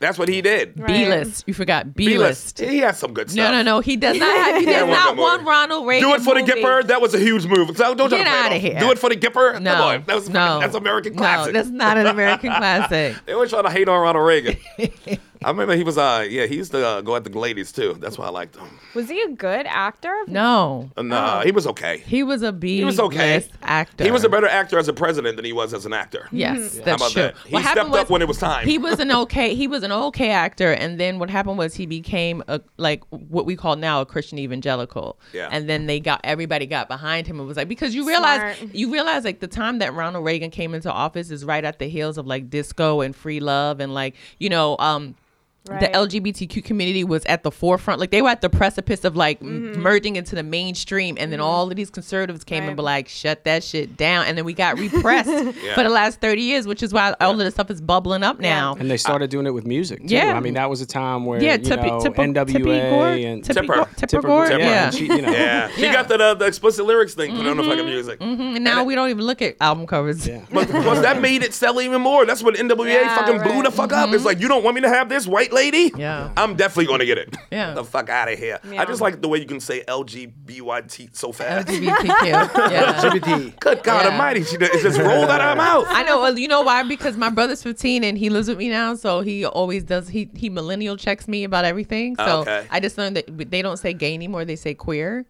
[0.03, 0.79] That's what he did.
[0.79, 0.87] Right.
[0.89, 1.45] B list.
[1.47, 2.59] You forgot B list.
[2.59, 3.53] He has some good No, stuff.
[3.53, 3.73] no, no.
[3.77, 3.81] No.
[3.81, 4.61] He does not have.
[4.61, 6.09] He Yeah, does one not want Ronald Reagan.
[6.11, 6.53] Do it for the movie.
[6.61, 6.87] Gipper.
[6.89, 7.75] That was a huge move.
[7.77, 8.79] So don't try Get to play it outta here.
[8.81, 9.63] Do it for the Gipper.
[9.63, 10.05] No, Come on.
[10.07, 11.55] That was no, that's American classic.
[11.55, 13.17] No, that's not an American classic.
[13.25, 14.57] They always try to hate on Ronald Reagan.
[15.45, 17.95] I remember he was uh yeah he used to uh, go at the ladies too.
[18.01, 18.69] That's why I liked him.
[18.95, 20.15] Was he a good actor?
[20.29, 21.99] No, And uh, he was okay.
[21.99, 22.79] he was a B.
[22.79, 23.45] He was okay.
[23.63, 24.05] actor.
[24.05, 26.29] He was a better actor as a president than he was as an actor.
[26.31, 26.85] Yes, Mm-hmm.
[26.85, 27.23] that's How about true.
[27.23, 27.37] that?
[27.47, 28.67] He What happened stepped up was when it was time.
[28.67, 29.55] He was an okay.
[29.55, 33.47] He was an okay actor, and then what happened was he became a like what
[33.47, 35.19] we call now a Christian evangelical.
[35.33, 35.49] Yeah.
[35.51, 37.41] And then they got everybody got behind him.
[37.41, 38.75] It was like because you realize Smart.
[38.75, 41.87] you realize like the time that Ronald Reagan came into office is right at the
[41.89, 45.15] heels of like disco and free love and like you know um.
[45.65, 49.39] The LGBTQ community was at the forefront, like they were at the precipice of like
[49.41, 49.81] Mm-hmm.
[49.81, 52.69] merging into the mainstream, and then all of these conservatives came Right.
[52.71, 55.29] and were like, "Shut that shit down," and then we got repressed
[55.75, 58.41] for the last thirty years, which is why all of this stuff is bubbling up
[58.41, 58.75] now.
[58.79, 60.15] And they started doing it with music too.
[60.15, 60.37] Yeah.
[60.37, 63.07] I mean, that was a time where Yeah, you Tippi- know, Tippi- NWA Tippi Gore?
[63.09, 63.67] and Tippi Tipper.
[63.75, 64.91] Gore- Tipper Tipper Gore, Gore, yeah.
[64.91, 65.69] she- you know, yeah.
[65.77, 65.93] he Yeah.
[65.93, 68.19] got the, uh, the explicit lyrics thing put on the fucking music.
[68.21, 70.27] Mhm, And now we don't even look at album covers.
[70.27, 70.41] Yeah.
[70.53, 72.27] But plus that made it sell even more.
[72.27, 74.13] That's what NWA Yeah, fucking blew the fuck up.
[74.13, 75.91] It's like you don't want me to have this white lady.
[75.91, 76.01] Mm-hmm.
[76.01, 76.33] Yeah.
[76.37, 77.37] I'm definitely gonna get it.
[77.51, 77.75] Yeah.
[77.75, 78.59] the fuck out of here.
[78.77, 81.69] I just like the way you can say LGBYT so fast.
[81.69, 82.23] LGBTQ.
[82.73, 82.95] Yeah.
[83.03, 83.59] LGBT.
[83.61, 84.11] Good God Yeah.
[84.13, 85.87] Almighty, she it just rolled out of her mouth.
[85.89, 86.21] I know.
[86.23, 86.83] well, You know why?
[86.83, 90.09] Because my brother's 15 and he lives with me now, so he always does.
[90.09, 92.17] He he millennial checks me about everything.
[92.17, 92.67] So Okay.
[92.71, 95.25] I just learned that they don't say gay anymore; they say queer.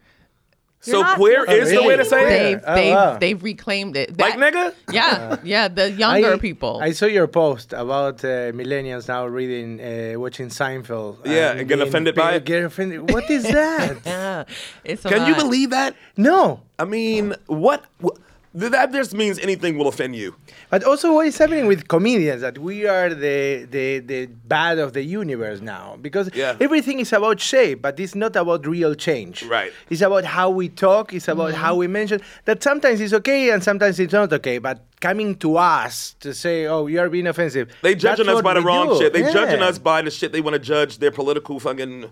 [0.84, 2.28] So not queer is to the way to say it.
[2.28, 3.18] They've Oh, they've wow.
[3.18, 4.18] they've reclaimed it.
[4.18, 4.74] Like nigga.
[4.90, 5.68] Yeah, yeah.
[5.68, 6.80] The younger I- people.
[6.82, 11.24] I saw your post about uh, millennials now reading, uh, watching Seinfeld.
[11.24, 12.44] Yeah, and getting being- offended by it?
[12.44, 13.10] Get offended.
[13.12, 13.98] What is that?
[14.04, 14.44] yeah,
[14.84, 15.94] it's a Can you believe that?
[16.16, 16.60] no.
[16.78, 17.84] I mean, what?
[18.00, 18.16] what
[18.54, 20.34] that just means anything will offend you.
[20.70, 24.92] But also, what is happening with comedians that we are the the the bad of
[24.92, 26.56] the universe now because Yeah.
[26.60, 29.42] everything is about shape, but it's not about real change.
[29.44, 29.72] Right.
[29.90, 31.12] It's about how we talk.
[31.14, 31.60] It's about Mm-hmm.
[31.64, 34.58] how we mention that sometimes it's okay and sometimes it's not okay.
[34.58, 38.54] But coming to us to say, "Oh, you are being offensive," They judging us by
[38.54, 38.98] the wrong do.
[38.98, 39.12] shit.
[39.12, 42.10] They judging us by the shit they want to judge their political fucking,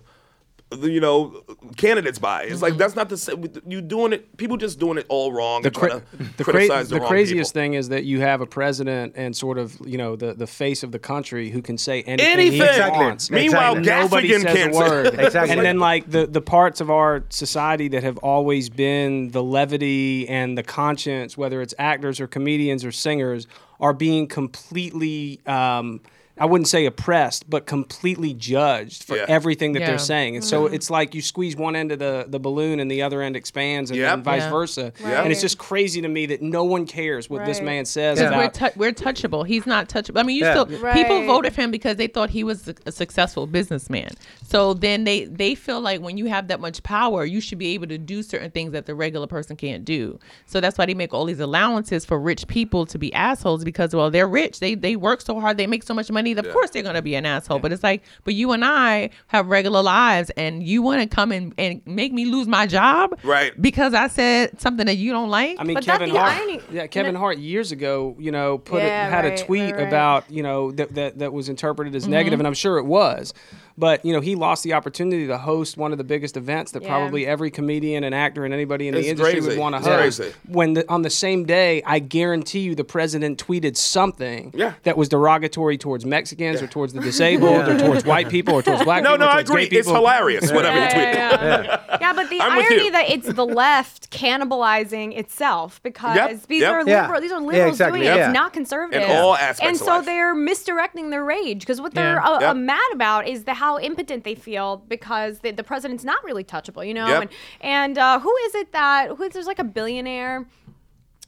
[0.79, 1.43] you know,
[1.77, 2.43] candidates by.
[2.43, 2.61] It's Mm-hmm.
[2.63, 3.45] like that's not the same.
[3.67, 4.37] You doing it.
[4.37, 5.61] People just doing it all wrong.
[5.61, 6.01] the, cra- to
[6.37, 7.61] the, cra- the, the wrong craziest people.
[7.61, 10.83] thing is that you have a president and sort of you know the, the face
[10.83, 12.99] of the country who can say anything, he Exactly.
[13.05, 13.29] wants.
[13.31, 14.03] Meanwhile, Exactly.
[14.03, 15.19] Nobody Gaffigan says can't a word.
[15.19, 15.51] Exactly.
[15.55, 20.27] And then like the, the parts of our society that have always been the levity
[20.29, 23.47] and the conscience, whether it's actors or comedians or singers,
[23.79, 25.99] are being completely um,
[26.41, 29.25] I wouldn't say oppressed, but completely judged for Yeah.
[29.27, 29.85] everything that Yeah.
[29.89, 30.35] they're saying.
[30.37, 30.73] And so mm-hmm.
[30.73, 33.91] it's like you squeeze one end of the, the balloon and the other end expands
[33.91, 34.09] and Yep.
[34.09, 34.49] then vice Yeah.
[34.49, 34.93] versa.
[35.03, 35.13] Right.
[35.13, 38.35] And it's just crazy to me that no one cares what this man says Because
[38.35, 39.45] we're, about we're touchable.
[39.45, 40.19] He's not touchable.
[40.19, 40.63] I mean, you Yeah.
[40.63, 40.95] still Right.
[40.95, 44.09] people voted for him because they thought he was a, a successful businessman.
[44.43, 47.73] So then they they feel like when you have that much power, you should be
[47.75, 50.17] able to do certain things that the regular person can't do.
[50.47, 53.93] So that's why they make all these allowances for rich people to be assholes because
[53.93, 54.59] well they're rich.
[54.59, 55.57] They they work so hard.
[55.57, 56.30] They make so much money.
[56.39, 57.59] Of course they're gonna be an asshole.
[57.59, 61.31] But it's like, but you and I have regular lives, and you want to come
[61.31, 63.59] and, and make me lose my job, Right.
[63.61, 65.57] Because I said something that you don't like.
[65.59, 66.33] I mean, But that Kevin the Hart.
[66.37, 67.19] irony- yeah, Kevin No.
[67.19, 69.87] Hart years ago, you know, put Yeah, it, had right, a tweet right, right.
[69.87, 71.97] about you know that that, that was interpreted Mm-hmm.
[71.97, 73.33] as negative, and I'm sure it was.
[73.81, 76.83] But you know, he lost the opportunity to host one of the biggest events that
[76.83, 76.89] Yeah.
[76.89, 79.47] probably every comedian and actor and anybody in It's the industry crazy.
[79.49, 80.19] would want to It's host.
[80.21, 80.35] crazy.
[80.47, 84.73] When the, on the same day, I guarantee you, the president tweeted something Yeah.
[84.83, 88.83] that was derogatory towards Mexicans or towards the disabled or towards white people or towards
[88.83, 89.25] black No, people.
[89.25, 89.63] no, or I agree.
[89.63, 89.95] It's people.
[89.95, 90.51] hilarious.
[90.51, 91.03] Whatever you Yeah, tweet.
[91.15, 91.97] yeah, yeah.
[92.01, 96.71] Yeah, but the I'm irony that it's the left cannibalizing itself because Yep, these yep.
[96.73, 97.01] are Yeah.
[97.03, 98.15] liberal, these are Yeah, liberals exactly, doing it.
[98.17, 98.25] yeah.
[98.27, 99.09] It's not conservative.
[99.09, 100.05] In all aspects And of so life.
[100.05, 104.23] they're misdirecting their rage because what they're uh, uh, mad about is the how impotent
[104.23, 107.07] they feel because the, the president's not really touchable, you know.
[107.07, 107.21] Yep.
[107.21, 107.31] And
[107.61, 110.47] and uh, who is it that who there's like a billionaire.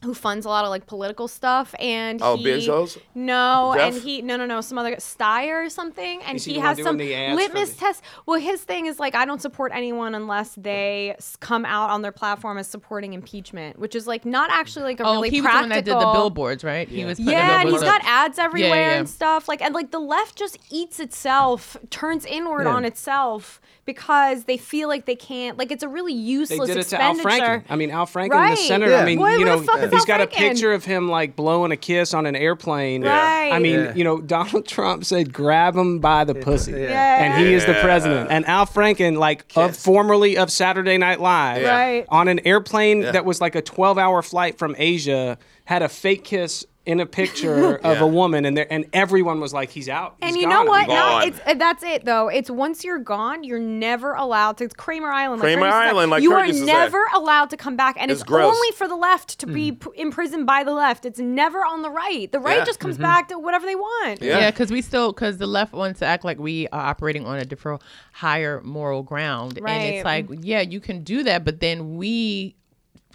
[0.03, 2.97] Who funds a lot of like political stuff and Oh, he, Bezos?
[3.15, 3.93] No, Jeff?
[3.95, 6.81] and he no no no some other Steyer or something, and Is he he, has
[6.81, 8.03] some the ads for litmus the- test.
[8.25, 12.11] Well, his thing is like I don't support anyone unless they come out on their
[12.11, 15.45] platform as supporting impeachment, which is like not actually like a Oh, really he was
[15.45, 15.61] the practical.
[15.63, 16.87] one that did the billboards, right?
[16.87, 18.97] He was Yeah, and he's billboards got ads everywhere Yeah, yeah.
[18.99, 19.47] and stuff.
[19.47, 22.73] Like and like the left just eats itself, turns inward Yeah.
[22.75, 25.57] on itself because they feel like they can't.
[25.57, 26.49] Like it's a really useless.
[26.49, 27.15] They useless did it to Al.
[27.15, 27.63] Franken.
[27.69, 28.51] I mean, Al Franken, Right.
[28.51, 28.91] the senator.
[28.91, 29.01] Yeah.
[29.01, 31.09] I mean, What- you know, the fuck is he's Al got a picture of him
[31.09, 33.03] like blowing a kiss on an airplane.
[33.03, 33.51] Right.
[33.51, 33.93] I mean, Yeah.
[33.95, 37.23] you know, Donald Trump said, "Grab him by the pussy," Yeah.
[37.23, 38.29] and he is the president.
[38.31, 41.75] And Al Franken, like of formerly of Saturday Night Live, Yeah.
[41.77, 42.05] Right.
[42.09, 46.65] on an airplane that was like a twelve-hour flight from Asia, had a fake kiss
[46.85, 48.03] in a picture of Yeah.
[48.03, 50.49] a woman, and there, and everyone was like, "He's out." And you gone.
[50.49, 50.87] know what?
[50.87, 50.95] Gone.
[50.95, 52.27] Not, it's uh, that's it though.
[52.27, 54.65] It's once you're gone, you're never allowed to.
[54.65, 55.41] It's Kramer Island.
[55.41, 55.89] Like Kramer Kurt used to.
[55.95, 56.71] Island, like you Kurt are used to say.
[56.73, 59.89] never allowed to come back, and It's it's, only for the left to be p-
[59.95, 61.05] imprisoned by the left.
[61.05, 62.29] It's never on the right.
[62.31, 62.65] The right Yeah.
[62.65, 64.21] just comes back to whatever they want.
[64.21, 64.39] Yeah.
[64.39, 67.37] Yeah, because we still because the left wants to act like we are operating on
[67.39, 69.71] a different higher moral ground, right.
[69.71, 72.55] and it's like, yeah, you can do that, but then we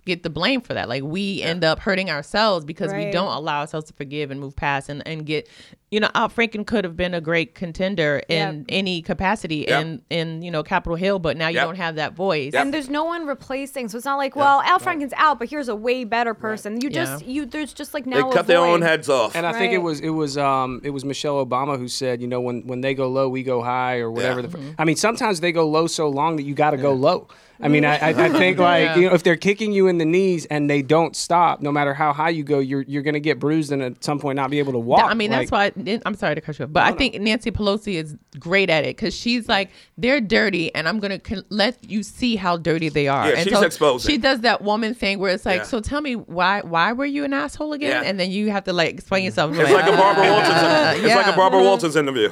[0.09, 0.88] get the blame for that.
[0.88, 4.57] Like we end up hurting ourselves because we don't allow ourselves to forgive and move
[4.57, 5.49] past and, and get
[5.90, 8.64] you know, Al Franken could have been a great contender in Yep.
[8.68, 9.81] any capacity Yep.
[9.83, 11.64] in in you know Capitol Hill, but now you Yep.
[11.66, 12.53] don't have that voice.
[12.53, 15.68] And there's no one replacing, so it's not like, well, Al Franken's out, but here's
[15.68, 16.81] a way better person.
[16.83, 17.05] You Yeah.
[17.05, 19.35] just you there's just like now a cut their own heads off.
[19.35, 22.27] And I think it was it was um it was Michelle Obama who said, you
[22.29, 24.40] know, when when they go low, we go high, or whatever.
[24.42, 24.47] Yeah.
[24.49, 27.29] The, I mean, sometimes they go low so long that you got to go low.
[27.61, 28.97] I mean, I, I, I think like Yeah.
[28.97, 31.92] you know, if they're kicking you in the knees and they don't stop, no matter
[31.94, 34.59] how high you go, you're you're gonna get bruised and at some point not be
[34.59, 35.11] able to walk.
[35.11, 35.73] I mean, that's why
[36.07, 38.97] I'm sorry to cut you off, but I think Nancy Pelosi is great at it
[38.97, 43.09] because she's like, they're dirty, and I'm gonna con- let you see how dirty they
[43.09, 43.29] are.
[43.29, 44.11] Yeah, and she's so exposing.
[44.11, 45.64] She does that woman thing where it's like, Yeah.
[45.64, 47.90] so tell me why why were you an asshole again?
[48.03, 48.09] Yeah.
[48.09, 49.55] And then you have to like explain yourself.
[49.59, 50.49] It's like a Barbara Walters.
[50.51, 52.29] uh, It's like a Barbara Walters interview.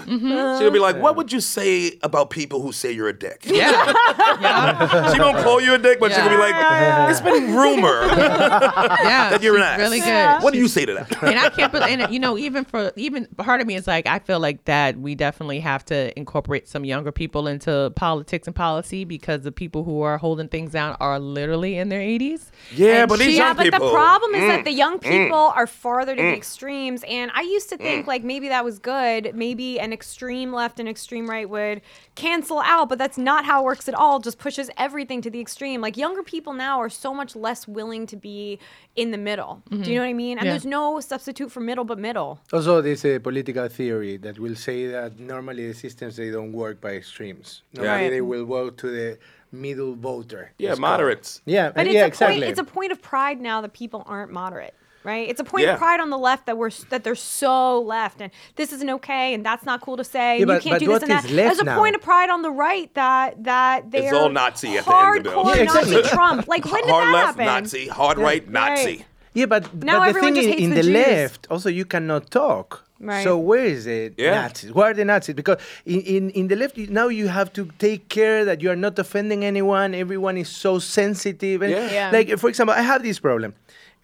[0.59, 3.93] She'll be like, "What would you say about people who say you're a dick?" yeah,
[4.41, 6.29] yeah, She don't call you a dick, but she Yeah.
[6.29, 9.31] can be like, "It's been rumor yeah.
[9.31, 10.43] that you're an ass." Really good.
[10.43, 11.23] What do you say to that?
[11.23, 14.07] and I can't believe, and you know, even for even part of me is like,
[14.07, 18.55] I feel like that we definitely have to incorporate some younger people into politics and
[18.55, 22.51] policy because the people who are holding things down are literally in their 80s.
[22.75, 23.87] Yeah, And but these she- yeah, young but people.
[23.87, 25.03] the problem is Mm, that the young mm.
[25.03, 26.37] people are farther to the mm.
[26.37, 28.09] extremes, and I used to think mm.
[28.09, 29.35] like maybe that was good.
[29.35, 31.81] Maybe an extreme left and extreme right would
[32.15, 34.21] cancel out, but that's not how it works at all.
[34.21, 35.81] Just pushes everything to the extreme.
[35.81, 38.59] Like younger people now are so much less willing to be
[38.97, 39.63] in the middle.
[39.71, 40.39] Do you know what I mean?
[40.39, 40.53] And Yeah.
[40.53, 42.41] there's no substitute for middle but middle.
[42.53, 46.81] Also, there's a political theory that will say that normally the systems they don't work
[46.81, 47.63] by extremes.
[47.73, 48.11] Normally Right.
[48.11, 49.19] they will go to the
[49.53, 50.51] middle voter.
[50.59, 50.91] Yeah, it's called.
[50.91, 51.41] moderates.
[51.47, 52.41] Yeah, But uh, it's yeah, exactly.
[52.41, 52.51] point.
[52.51, 54.75] It's a point of pride now that people aren't moderate.
[55.07, 55.75] Right, it's a point Yeah.
[55.75, 59.27] of pride on the left that we're that they're so left, and this isn't okay,
[59.35, 60.29] and that's not cool to say.
[60.31, 61.25] and Yeah, you but- can't but do this and that.
[61.27, 61.79] is left There's a now?
[61.79, 65.23] point of pride on the right that that they're all Nazi at the end of
[65.25, 65.45] the bill.
[65.45, 65.95] hardcore Yeah, exactly.
[65.97, 66.49] Nazi Trump.
[66.55, 67.63] Like when did hard that left, happen?
[67.63, 67.87] Nazi.
[68.01, 68.85] Hard right, Nazi.
[68.97, 69.05] Right.
[69.35, 71.85] Yeah, but, Now but the everyone thing is, hates in the the, left, also you
[71.85, 72.69] cannot talk.
[72.99, 73.23] Right.
[73.23, 74.15] So where is it?
[74.17, 74.41] Yeah.
[74.41, 74.73] Nazis.
[74.73, 75.35] Where are the Nazis?
[75.35, 78.77] Because in, in, in the left, now you have to take care that you are
[78.87, 79.95] not offending anyone.
[79.95, 81.61] Everyone is so sensitive.
[81.61, 81.91] And Yeah.
[81.93, 82.11] Yeah.
[82.11, 83.53] Like, for example, I have this problem.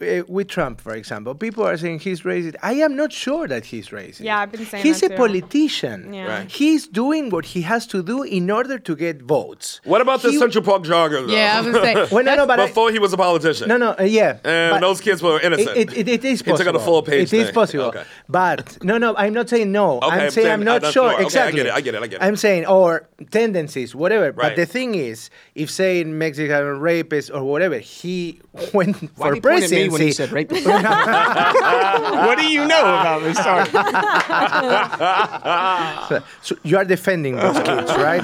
[0.03, 2.57] Uh, with Trump, for example, people are saying he's racist.
[2.62, 4.21] I am not sure that he's racist.
[4.21, 5.17] Yeah, I've been saying he's that a too.
[5.17, 6.12] politician.
[6.12, 6.27] Yeah.
[6.27, 6.51] Right.
[6.51, 9.81] He's doing what he has to do in order to get votes.
[9.85, 11.27] What about the He- Central Park jogger?
[11.27, 11.33] though?
[11.33, 11.95] Yeah, I was gonna say.
[12.15, 13.69] Well, no, no, but I- Before he was a politician.
[13.69, 14.38] no, no, uh, yeah.
[14.45, 15.77] And those kids were innocent.
[15.77, 16.69] It, it, it is He took possible.
[16.71, 17.55] out a full page It is thing.
[17.55, 17.85] possible.
[17.85, 18.05] Okay.
[18.29, 19.99] But no, no, I'm not saying no.
[19.99, 20.93] Okay, I'm I'm saying saying I'm not sure.
[20.93, 21.25] sure.
[21.27, 21.73] Okay, I get it.
[21.73, 22.03] I get it.
[22.03, 22.25] I get it.
[22.25, 24.27] I'm saying or tendencies, whatever.
[24.27, 24.37] Right.
[24.37, 28.41] But the thing is, if saying Mexican rapist or whatever, he
[28.73, 29.41] went why for do
[30.01, 30.63] you point at presidency.
[30.63, 30.67] me when you said rapist?
[32.27, 33.35] what do you know about me?
[33.35, 33.67] Sorry.
[36.43, 38.23] so you are defending those kids, right?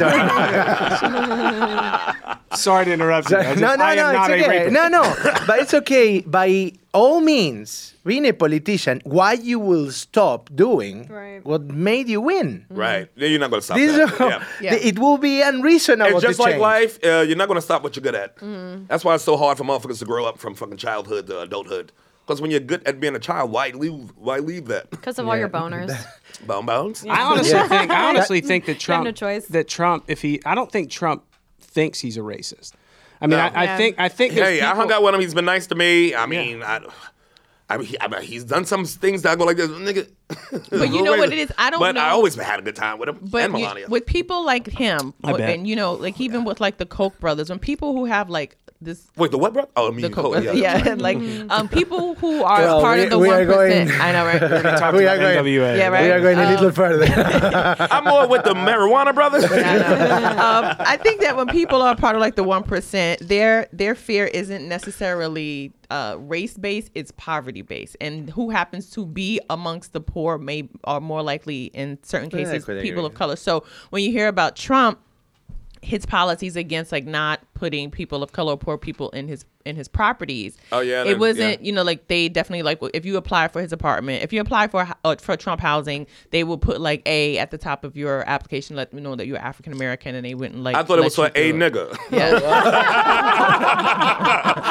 [2.54, 3.36] Sorry to interrupt you.
[3.38, 4.70] I just- no, no, I am no, not it's okay.
[4.70, 5.14] No, no,
[5.46, 11.40] but it's okay by all means, being a politician, why you will stop doing, Right.
[11.50, 12.48] what made you win.
[12.70, 13.06] Right.
[13.16, 14.12] Yeah, You're not going to stop This that.
[14.14, 14.44] is- Yeah.
[14.66, 14.88] Yeah.
[14.90, 16.16] It will be unreasonable.
[16.16, 16.72] It's just to like change.
[16.72, 16.94] life.
[17.04, 18.36] Uh, you're not going to stop what you're good at.
[18.38, 18.86] Mm-hmm.
[18.90, 21.92] That's why it's so hard for motherfuckers to grow up from fucking childhood to adulthood.
[22.26, 24.12] Because when you're good at being a child, why leave?
[24.16, 24.90] Why leave that?
[24.90, 25.90] Because of all your boners.
[26.46, 27.04] Bone bones.
[27.08, 30.70] I honestly think I honestly think that Trump no that Trump if he I don't
[30.70, 31.24] think Trump
[31.58, 32.72] thinks he's a racist.
[33.20, 33.44] I mean, No.
[33.44, 33.76] I, I Yeah.
[33.76, 35.20] think I think there's Hey, I hung out with him.
[35.20, 36.14] He's been nice to me.
[36.14, 36.80] I mean, I,
[37.70, 40.08] I mean, he, I mean, he's done some things that I go like this, nigga.
[40.70, 41.52] But you know what it is?
[41.58, 44.06] I don't But I always had a good time with him But and you- with
[44.06, 45.50] people like him, I bet.
[45.50, 48.56] and you know, like even with like the Koch brothers, when people who have like
[48.80, 49.68] this Wait, the what, bro?
[49.76, 50.84] Oh, I mean, the Koch Koch, brothers, yeah.
[50.86, 51.16] yeah, like
[51.50, 53.90] um, people who are Well, part we- of the we are one percent.
[54.00, 54.40] I know, right?
[54.78, 55.76] talked We about are going- NWA.
[55.78, 56.02] Yeah, right.
[56.04, 57.04] We are going a Um, little further.
[57.90, 59.44] I'm more with the marijuana brothers.
[59.44, 63.94] um, I think that when people are part of like the one percent, their their
[63.94, 67.96] fear isn't necessarily uh, race based; it's poverty based.
[68.00, 72.64] And who happens to be amongst the poor may are more likely in certain cases
[72.64, 73.36] could people of color.
[73.36, 75.00] So when you hear about Trump,
[75.82, 79.74] his policies against like not putting people of color or poor people in his in
[79.74, 80.56] his properties.
[80.72, 81.66] Oh, yeah, it wasn't yeah.
[81.66, 84.68] you know like they definitely like if you apply for his apartment, if you apply
[84.68, 88.22] for uh, for Trump housing, they will put like A at the top of your
[88.28, 90.76] application, let them know that you're African American, and they wouldn't like.
[90.76, 91.96] I thought it was for a nigga.
[92.10, 92.30] Yeah,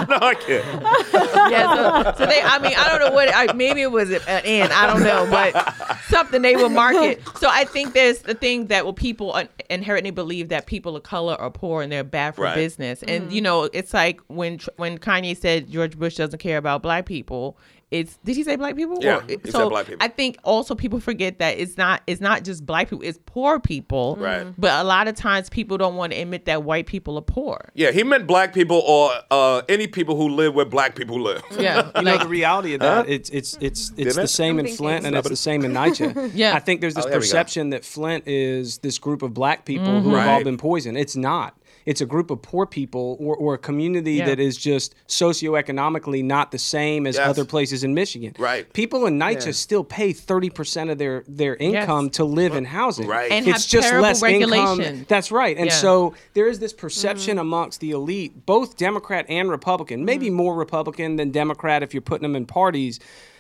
[0.10, 0.82] no, I can't.
[1.52, 1.76] yeah.
[1.76, 3.30] So, so they, I mean, I don't know what.
[3.34, 4.72] I, maybe it was an N.
[4.72, 7.22] I don't know, but something they will market.
[7.38, 9.38] So I think there's the thing that well, people
[9.70, 12.56] inherently believe that people of color are poor and they're bad for Right.
[12.56, 12.77] business.
[12.80, 17.06] And you know, it's like when when Kanye said George Bush doesn't care about black
[17.06, 17.58] people.
[17.90, 18.98] It's did he say black people?
[19.00, 20.00] Yeah, Or- he said black people.
[20.02, 23.06] I think also people forget that it's not it's not just black people.
[23.06, 24.18] It's poor people.
[24.20, 24.46] Right.
[24.58, 27.70] But a lot of times people don't want to admit that white people are poor.
[27.76, 31.44] Yeah, he meant black people or uh, any people who live where black people live.
[31.58, 31.92] Yeah.
[31.98, 33.10] You know the reality of that.
[33.10, 34.22] It's it's it's it's it?
[34.22, 34.68] the same in.
[34.68, 36.32] Flint and it's the same in NYCHA.
[36.34, 36.56] Yeah.
[36.56, 37.28] I think there's this Oh, there we go.
[37.30, 40.30] perception that Flint is this group of black people who have mm-hmm.
[40.30, 40.98] all been poisoned.
[40.98, 41.58] It's not.
[41.86, 44.26] It's a group of poor people or, or a community Yeah.
[44.26, 47.28] that is just socioeconomically not the same as Yes.
[47.28, 48.34] other places in Michigan.
[48.38, 48.72] Right.
[48.74, 53.08] People in NYCHA still pay 30% of their, their income to live in housing.
[53.08, 53.32] Right.
[53.32, 54.80] And it's have just terrible less income.
[54.80, 55.06] regulation.
[55.08, 55.56] That's right.
[55.58, 55.72] And Yeah.
[55.72, 55.82] Mm-hmm.
[55.82, 61.16] so there is this perception amongst the elite, both Democrat and Republican, maybe more Republican
[61.16, 63.00] than Democrat if you're putting them in parties,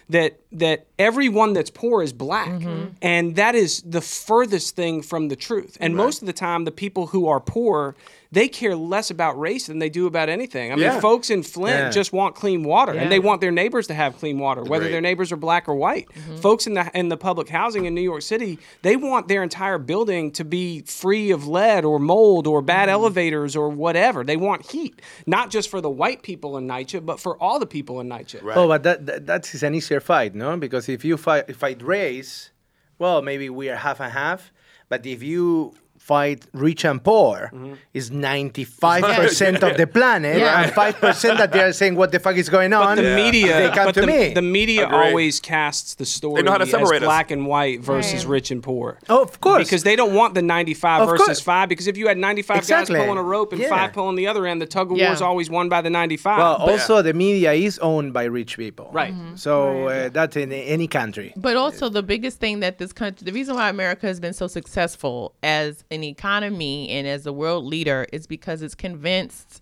[0.09, 2.49] that that everyone that's poor is black.
[2.49, 2.93] Mm-hmm.
[3.01, 5.77] And that is the furthest thing from the truth.
[5.79, 7.95] And most of the time the people who are poor
[8.31, 10.71] they care less about race than they do about anything.
[10.71, 10.99] I mean, Yeah.
[10.99, 11.89] folks in Flint Yeah.
[11.89, 13.01] just want clean water, Yeah.
[13.01, 14.93] and they want their neighbors to have clean water, whether Agreed.
[14.93, 16.07] their neighbors are black or white.
[16.09, 16.37] Mm-hmm.
[16.37, 19.77] Folks in the in the public housing in New York City, they want their entire
[19.77, 22.93] building to be free of lead or mold or bad Mm-hmm.
[22.93, 24.23] elevators or whatever.
[24.23, 27.65] They want heat, not just for the white people in NYCHA, but for all the
[27.65, 28.43] people in NYCHA.
[28.43, 28.57] Right.
[28.57, 30.55] Oh, but that, that that's an easier fight, no?
[30.57, 32.51] Because if you fight fight race,
[32.99, 34.51] well, maybe we are half and half.
[34.89, 35.73] But if you
[36.07, 37.73] fight rich and poor, mm-hmm.
[37.93, 40.39] is ninety five percent of the planet, eh?
[40.39, 40.63] Yeah.
[40.63, 42.95] and five percent that they are saying what the fuck is going on.
[42.95, 44.33] But the media, they come but to the, me.
[44.33, 44.97] the media Agreed.
[45.09, 47.07] always casts the story know how to as separate us.
[47.07, 48.31] black and white versus Right.
[48.37, 48.99] rich and poor.
[49.09, 49.63] Oh, of course.
[49.65, 51.39] Because they don't want the 95 Of versus course.
[51.41, 51.69] 5.
[51.69, 52.95] Because if you had 95 Exactly.
[52.95, 53.69] guys pulling a rope and Yeah.
[53.69, 55.07] 5 pulling the other end, the tug of Yeah.
[55.07, 56.37] war is always won by the 95.
[56.37, 58.89] well, But- also the media is owned by rich people.
[58.93, 59.13] Right.
[59.13, 59.35] Mm-hmm.
[59.35, 61.33] So uh, that's in any country.
[61.35, 64.47] But also the biggest thing that this country, the reason why America has been so
[64.47, 69.61] successful as an economy and as a world leader is because it's convinced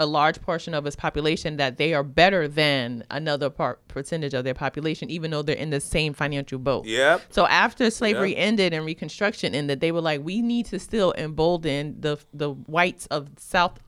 [0.00, 4.42] a large portion of its population that they are better than another part percentage of
[4.42, 6.86] their population, even though they're in the same financial boat.
[6.86, 7.22] Yep.
[7.30, 8.38] So after slavery Yep.
[8.38, 13.06] ended and Reconstruction ended, they were like, we need to still embolden the the whites
[13.06, 13.78] of South.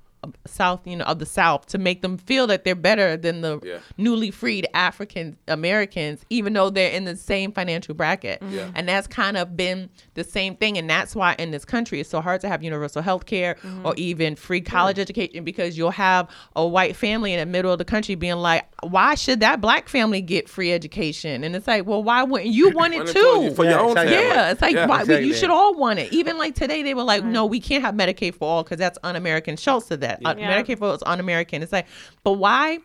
[0.46, 3.60] South, you know, of the South to make them feel that they're better than the
[3.62, 3.78] Yeah.
[3.96, 8.40] newly freed African Americans, even though they're in the same financial bracket.
[8.40, 8.54] Mm-hmm.
[8.54, 8.70] Yeah.
[8.74, 10.76] And that's kind of been the same thing.
[10.78, 13.86] And that's why in this country it's so hard to have universal health care mm-hmm.
[13.86, 17.78] or even free college education because you'll have a white family in the middle of
[17.78, 21.44] the country being like, why should that black family get free education?
[21.44, 23.54] And it's like, well, why wouldn't you want it Why not too?
[23.54, 24.14] for Yeah, your own exactly.
[24.14, 24.28] family.
[24.28, 24.86] Yeah, it's like Yeah.
[24.86, 26.12] why, we- you should all want it.
[26.12, 28.98] Even like today, they were like, "No, we can't have Medicaid for all because that's
[29.02, 30.62] un-American." Schultz said that Uh, Yeah.
[30.62, 31.62] Medicaid for all is un-American.
[31.62, 31.86] It's like,
[32.24, 32.78] but why?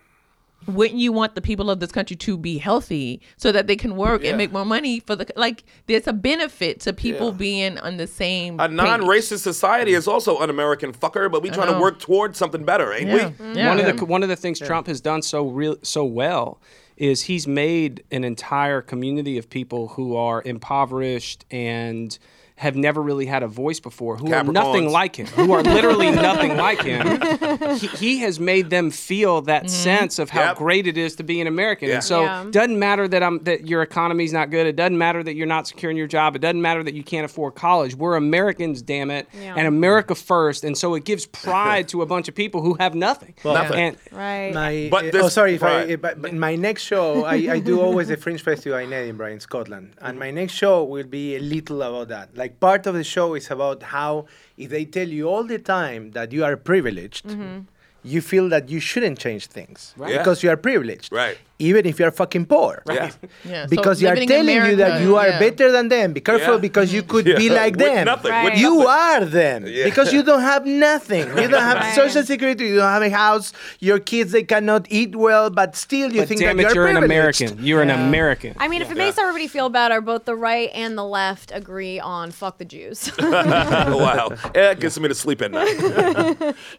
[0.66, 3.98] Wouldn't you want the people of this country to be healthy so that they can
[3.98, 4.30] work Yeah.
[4.30, 5.66] and make more money for the like?
[5.88, 7.38] There's a benefit to people Yeah.
[7.38, 8.62] being on the same.
[8.62, 12.94] A non-racist society is also un-American fucker, but we trying to work towards something better,
[12.94, 13.32] ain't Yeah.
[13.40, 13.56] we?
[13.56, 13.68] Yeah.
[13.68, 16.62] One of the one of the things Trump has done so real so well
[16.96, 22.18] is he's made an entire community of people who are impoverished and
[22.56, 26.12] have never really had a voice before, who are nothing like him, who are literally
[26.12, 27.20] nothing like him.
[27.74, 30.58] He, he has made them feel that sense of how Yep.
[30.58, 31.88] great it is to be an American.
[31.90, 31.96] Yeah.
[31.96, 32.46] And so Yeah.
[32.52, 34.68] doesn't matter that I'm that your economy's not good.
[34.68, 36.36] It doesn't matter that you're not securing your job.
[36.36, 37.96] It doesn't matter that you can't afford college.
[37.96, 39.56] We're Americans, damn it, Yeah.
[39.58, 40.64] and America first.
[40.64, 43.34] And so it gives pride to a bunch of people who have nothing.
[43.44, 43.80] Nothing.
[43.80, 44.54] And Right.
[44.54, 45.56] My, But uh, this oh, sorry.
[45.56, 48.78] If pride- I, but, but my next show, I, I do always the Fringe Festival
[48.80, 52.36] in Edinburgh, in Scotland, and my next show will be a little about that.
[52.38, 54.26] Like part of the show is about how
[54.58, 57.60] if they tell you all the time that you are privileged, mm-hmm.
[58.04, 60.18] you feel that you shouldn't change things Yeah.
[60.18, 61.38] because you are privileged, Right.
[61.60, 63.12] Even if you are fucking poor, Yeah.
[63.46, 65.40] Yeah, so Because you are living in telling you that you are yeah.
[65.40, 66.12] better than them.
[66.14, 66.60] Be careful Yeah.
[66.68, 67.38] because you could Yeah.
[67.38, 68.06] be like With them.
[68.06, 68.88] nothing, with You nothing.
[68.90, 69.84] are them Yeah.
[69.86, 71.28] because you don't have nothing.
[71.38, 71.96] You don't have Right.
[71.96, 72.66] social security.
[72.66, 73.54] You don't have a house.
[73.80, 76.88] Your kids they cannot eat well, but still you but think damn that it, you're,
[76.90, 77.04] you're an.
[77.04, 77.50] American.
[77.64, 78.56] You're an American.
[78.60, 82.00] I mean, if it makes everybody feel better, both the right and the left agree
[82.00, 83.12] on fuck the Jews.
[83.20, 84.30] wow.
[84.56, 85.68] Yeah, it gets me to sleep at night.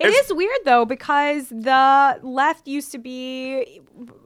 [0.00, 3.80] It is weird though because the left used to be